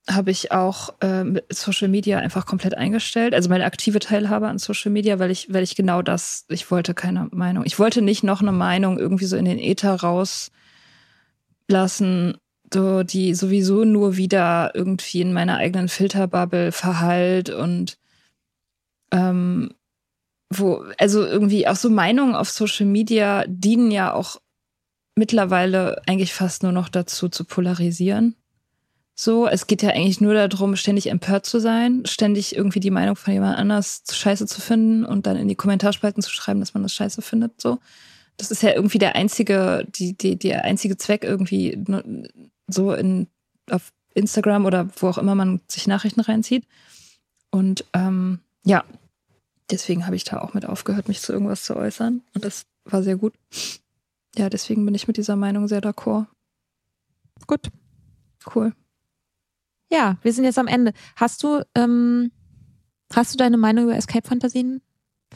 [0.10, 3.34] habe ich auch äh, mit Social Media einfach komplett eingestellt.
[3.34, 6.94] Also meine aktive Teilhabe an Social Media, weil ich, weil ich genau das, ich wollte
[6.94, 7.66] keine Meinung.
[7.66, 9.96] Ich wollte nicht noch eine Meinung irgendwie so in den Äther
[11.70, 12.38] rauslassen,
[12.74, 17.98] so, die sowieso nur wieder irgendwie in meiner eigenen Filterbubble verhallt und
[19.12, 19.74] ähm,
[20.50, 24.40] wo, also irgendwie auch so Meinungen auf Social Media dienen ja auch
[25.16, 28.36] mittlerweile eigentlich fast nur noch dazu zu polarisieren.
[29.20, 33.16] So, es geht ja eigentlich nur darum, ständig empört zu sein, ständig irgendwie die Meinung
[33.16, 36.84] von jemand anders scheiße zu finden und dann in die Kommentarspalten zu schreiben, dass man
[36.84, 37.60] das scheiße findet.
[37.60, 37.80] So,
[38.38, 42.30] das ist ja irgendwie der einzige, die, die, der einzige Zweck irgendwie ne,
[42.68, 43.26] so in
[43.72, 46.68] auf Instagram oder wo auch immer man sich Nachrichten reinzieht.
[47.50, 48.86] Und ähm, ja,
[49.72, 52.22] deswegen habe ich da auch mit aufgehört, mich zu irgendwas zu äußern.
[52.36, 53.34] Und das war sehr gut.
[54.38, 56.28] Ja, deswegen bin ich mit dieser Meinung sehr d'accord.
[57.48, 57.72] Gut.
[58.54, 58.74] Cool.
[59.92, 60.94] Ja, wir sind jetzt am Ende.
[61.16, 62.32] Hast du, ähm,
[63.14, 64.82] hast du deine Meinung über Escape-Fantasien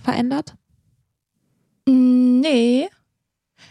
[0.03, 0.55] verändert?
[1.87, 2.89] Nee.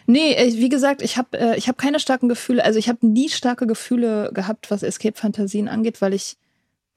[0.06, 2.64] Nee, äh, wie gesagt, ich habe äh, ich hab keine starken Gefühle.
[2.64, 6.36] Also ich habe nie starke Gefühle gehabt, was Escape-Fantasien angeht, weil ich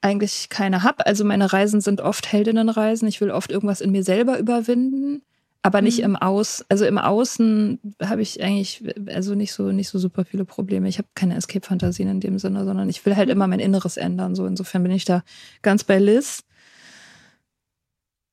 [0.00, 1.06] eigentlich keine habe.
[1.06, 3.08] Also meine Reisen sind oft Heldinnenreisen.
[3.08, 5.22] Ich will oft irgendwas in mir selber überwinden,
[5.64, 6.04] aber nicht Mhm.
[6.04, 6.62] im Aus.
[6.68, 10.88] Also im Außen habe ich eigentlich also nicht so nicht so super viele Probleme.
[10.88, 14.34] Ich habe keine Escape-Fantasien in dem Sinne, sondern ich will halt immer mein Inneres ändern.
[14.34, 15.24] So insofern bin ich da
[15.62, 16.44] ganz bei Liz.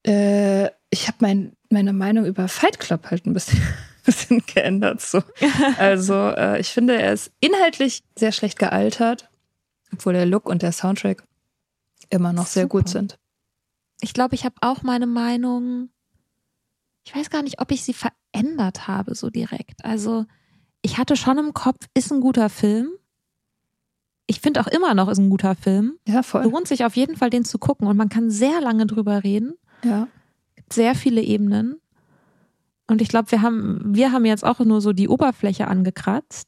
[0.05, 3.61] Äh, ich habe mein, meine Meinung über Fight Club halt ein bisschen,
[4.05, 5.01] bisschen geändert.
[5.01, 5.23] So.
[5.77, 9.29] Also äh, ich finde, er ist inhaltlich sehr schlecht gealtert,
[9.93, 11.23] obwohl der Look und der Soundtrack
[12.09, 12.99] immer noch sehr gut Super.
[12.99, 13.19] sind.
[14.01, 15.89] Ich glaube, ich habe auch meine Meinung.
[17.03, 19.83] Ich weiß gar nicht, ob ich sie verändert habe so direkt.
[19.83, 20.25] Also
[20.81, 22.89] ich hatte schon im Kopf, ist ein guter Film.
[24.27, 25.97] Ich finde auch immer noch, ist ein guter Film.
[26.07, 26.43] Ja, voll.
[26.43, 27.87] Lohnt sich auf jeden Fall, den zu gucken.
[27.87, 29.55] Und man kann sehr lange drüber reden.
[29.83, 30.07] Ja.
[30.55, 31.81] Gibt sehr viele Ebenen.
[32.87, 36.47] Und ich glaube, wir haben, wir haben jetzt auch nur so die Oberfläche angekratzt.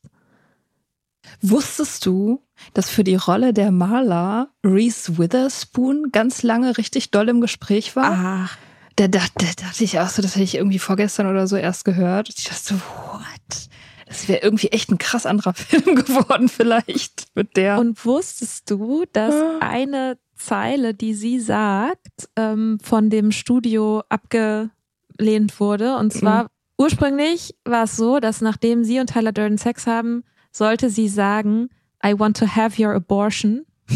[1.41, 2.41] Wusstest du,
[2.73, 8.11] dass für die Rolle der Marla Reese Witherspoon ganz lange richtig doll im Gespräch war?
[8.13, 8.57] Ach,
[8.95, 11.83] Da dachte, da dachte ich auch so, das hätte ich irgendwie vorgestern oder so erst
[11.85, 12.29] gehört.
[12.29, 13.69] Ich dachte so, what?
[14.07, 17.79] Das wäre irgendwie echt ein krass anderer Film geworden, vielleicht mit der.
[17.79, 19.59] Und wusstest du, dass Ah.
[19.61, 25.97] eine Zeile, die sie sagt, ähm, von dem Studio abgelehnt wurde?
[25.97, 26.47] Und zwar
[26.77, 31.69] ursprünglich war es so, dass nachdem sie und Tyler Durden Sex haben, sollte sie sagen,
[32.05, 33.65] I want to have your abortion.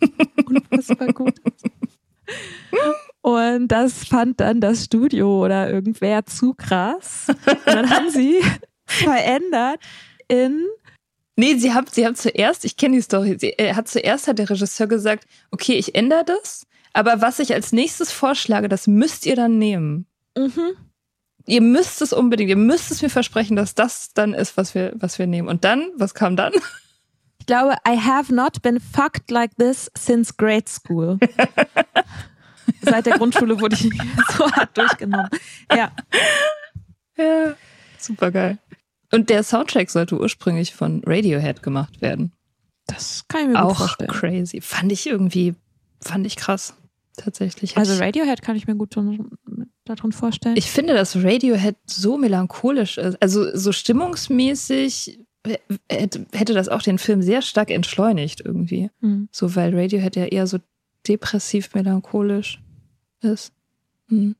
[0.46, 1.34] Unfassbar gut.
[3.20, 7.26] Und das fand dann das Studio oder irgendwer zu krass.
[7.28, 8.40] Und dann haben sie
[8.86, 9.80] verändert
[10.28, 10.66] in
[11.34, 14.38] Nee, sie haben, sie haben zuerst, ich kenne die Story, sie, er hat zuerst hat
[14.38, 19.24] der Regisseur gesagt, okay, ich ändere das, aber was ich als nächstes vorschlage, das müsst
[19.24, 20.06] ihr dann nehmen.
[20.36, 20.76] mhm.
[21.44, 24.92] Ihr müsst es unbedingt, ihr müsst es mir versprechen, dass das dann ist, was wir,
[24.94, 25.48] was wir nehmen.
[25.48, 26.52] Und dann, was kam dann?
[27.42, 31.18] Ich glaube, I have not been fucked like this since grade school.
[32.82, 33.90] Seit der Grundschule wurde ich
[34.38, 35.28] so hart durchgenommen.
[35.74, 35.90] Ja.
[37.16, 37.56] Ja,
[37.98, 38.58] super geil.
[39.10, 42.30] Und der Soundtrack sollte ursprünglich von Radiohead gemacht werden.
[42.86, 44.10] Das kann ich mir gut Auch vorstellen.
[44.12, 44.60] crazy.
[44.60, 45.56] Fand ich irgendwie,
[46.00, 46.74] fand ich krass.
[47.16, 47.76] Tatsächlich.
[47.76, 50.56] Also Radiohead kann ich mir gut darin vorstellen.
[50.56, 53.20] Ich finde, dass Radiohead so melancholisch ist.
[53.20, 55.18] Also so stimmungsmäßig
[55.90, 58.90] hätte das auch den Film sehr stark entschleunigt irgendwie.
[59.00, 59.28] Hm.
[59.32, 60.58] So, weil Radiohead ja eher so
[61.08, 62.60] depressiv melancholisch
[63.20, 63.52] ist.
[64.08, 64.36] Hm.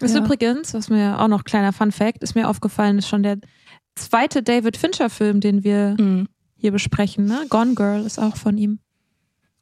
[0.00, 0.20] Ist Ja.
[0.24, 3.38] übrigens, was mir auch noch kleiner Fun Fact, ist mir aufgefallen, ist schon der
[3.94, 6.28] zweite David Fincher Film, den wir Hm.
[6.56, 7.26] hier besprechen.
[7.26, 7.46] Ne?
[7.48, 8.78] Gone Girl ist auch von ihm.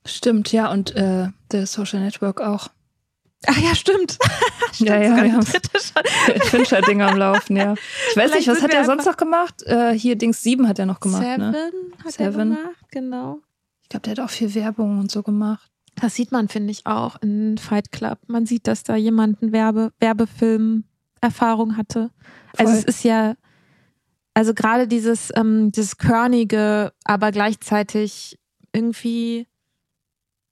[0.07, 2.69] Stimmt, ja, und äh, The Social Network auch.
[3.47, 4.19] Ach ja, stimmt.
[4.73, 5.47] stimmt ja, ja, wir haben.
[5.47, 7.75] Fincher-Ding am Laufen, ja.
[7.75, 9.63] Ich weiß Vielleicht nicht, was hat er sonst noch gemacht?
[9.65, 11.71] Äh, hier Dings 7 hat er noch gemacht, Seven ne?
[12.05, 12.53] hat Seven.
[12.53, 13.41] er gemacht, genau.
[13.83, 15.71] Ich glaube, der hat auch viel Werbung und so gemacht.
[15.95, 18.19] Das sieht man, finde ich, auch in Fight Club.
[18.27, 22.11] Man sieht, dass da jemand eine Werbe Werbefilm-Erfahrung hatte.
[22.57, 22.81] Also Voll.
[22.81, 23.35] es ist ja,
[24.35, 28.39] also gerade dieses, ähm, dieses körnige, aber gleichzeitig
[28.73, 29.47] irgendwie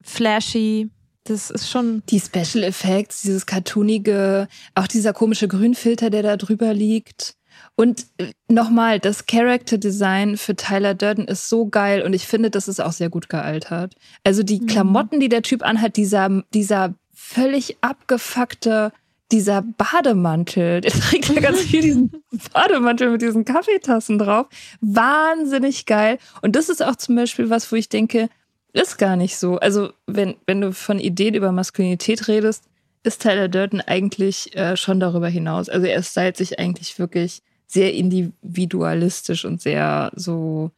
[0.03, 0.91] flashy,
[1.29, 6.73] das ist schon, Die Special Effects, dieses cartoonige, auch dieser komische Grünfilter, der da drüber
[6.75, 7.35] liegt.
[7.75, 12.51] Und äh, nochmal, das Character Design für Tyler Durden ist so geil und ich finde,
[12.51, 13.95] das ist auch sehr gut gealtert.
[14.25, 14.67] Also die Mhm.
[14.67, 18.93] Klamotten, die der Typ anhat, dieser, dieser völlig abgefuckte,
[19.33, 22.13] dieser Bademantel, der trägt ja ganz viel diesen
[22.53, 24.47] Bademantel mit diesen Kaffeetassen drauf.
[24.81, 26.19] Wahnsinnig geil.
[26.43, 28.29] Und das ist auch zum Beispiel was, wo ich denke,
[28.77, 29.59] ist gar nicht so.
[29.59, 32.65] Also, wenn, wenn du von Ideen über Maskulinität redest,
[33.03, 35.69] ist Tyler Durden eigentlich äh, schon darüber hinaus.
[35.69, 40.71] Also, er stylt sich eigentlich wirklich sehr individualistisch und sehr so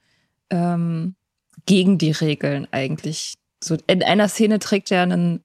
[0.50, 1.14] ähm,
[1.66, 3.34] gegen die Regeln eigentlich.
[3.62, 5.42] So, in einer Szene trägt er einen,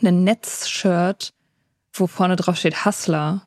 [0.00, 1.32] einen Netzshirt,
[1.92, 3.46] wo vorne drauf steht Hustler.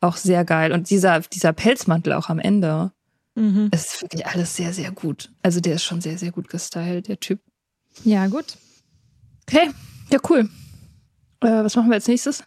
[0.00, 0.72] Auch sehr geil.
[0.72, 2.92] Und dieser, dieser Pelzmantel auch am Ende.
[3.34, 3.68] mhm.
[3.70, 5.30] Es ist wirklich alles sehr, sehr gut.
[5.42, 7.40] Also der ist schon sehr, sehr gut gestylt, der Typ.
[8.04, 8.56] Ja gut.
[9.48, 9.70] Okay,
[10.10, 10.48] ja, cool.
[11.40, 12.42] Äh, was machen wir als nächstes?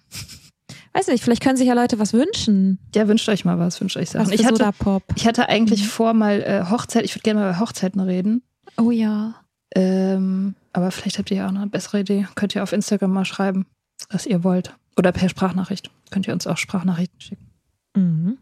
[0.93, 2.79] Weiß nicht, vielleicht können sich ja Leute was wünschen.
[2.95, 4.27] Ja, wünscht euch mal was, wünscht euch Was Sachen.
[4.27, 5.03] für Ich hatte, Sodapop.
[5.15, 8.41] ich hatte eigentlich vor, mal äh, Hochzeit, ich würde gerne mal über Hochzeiten reden.
[8.77, 9.35] Oh ja.
[9.75, 12.27] Ähm, aber vielleicht habt ihr ja auch noch eine bessere Idee.
[12.35, 13.65] Könnt ihr auf Instagram mal schreiben,
[14.09, 14.75] was ihr wollt.
[14.97, 15.91] Oder per Sprachnachricht.
[16.09, 17.51] Könnt ihr uns auch Sprachnachrichten schicken.
[17.95, 18.37] Mhm.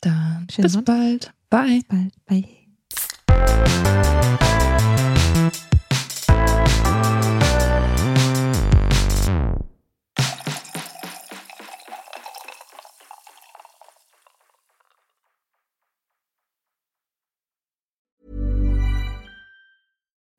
[0.00, 0.96] Dann Schönen bis Sonntag.
[0.96, 1.32] bald.
[1.50, 1.82] Bye.
[1.88, 2.14] Bald.
[3.26, 4.67] Bye.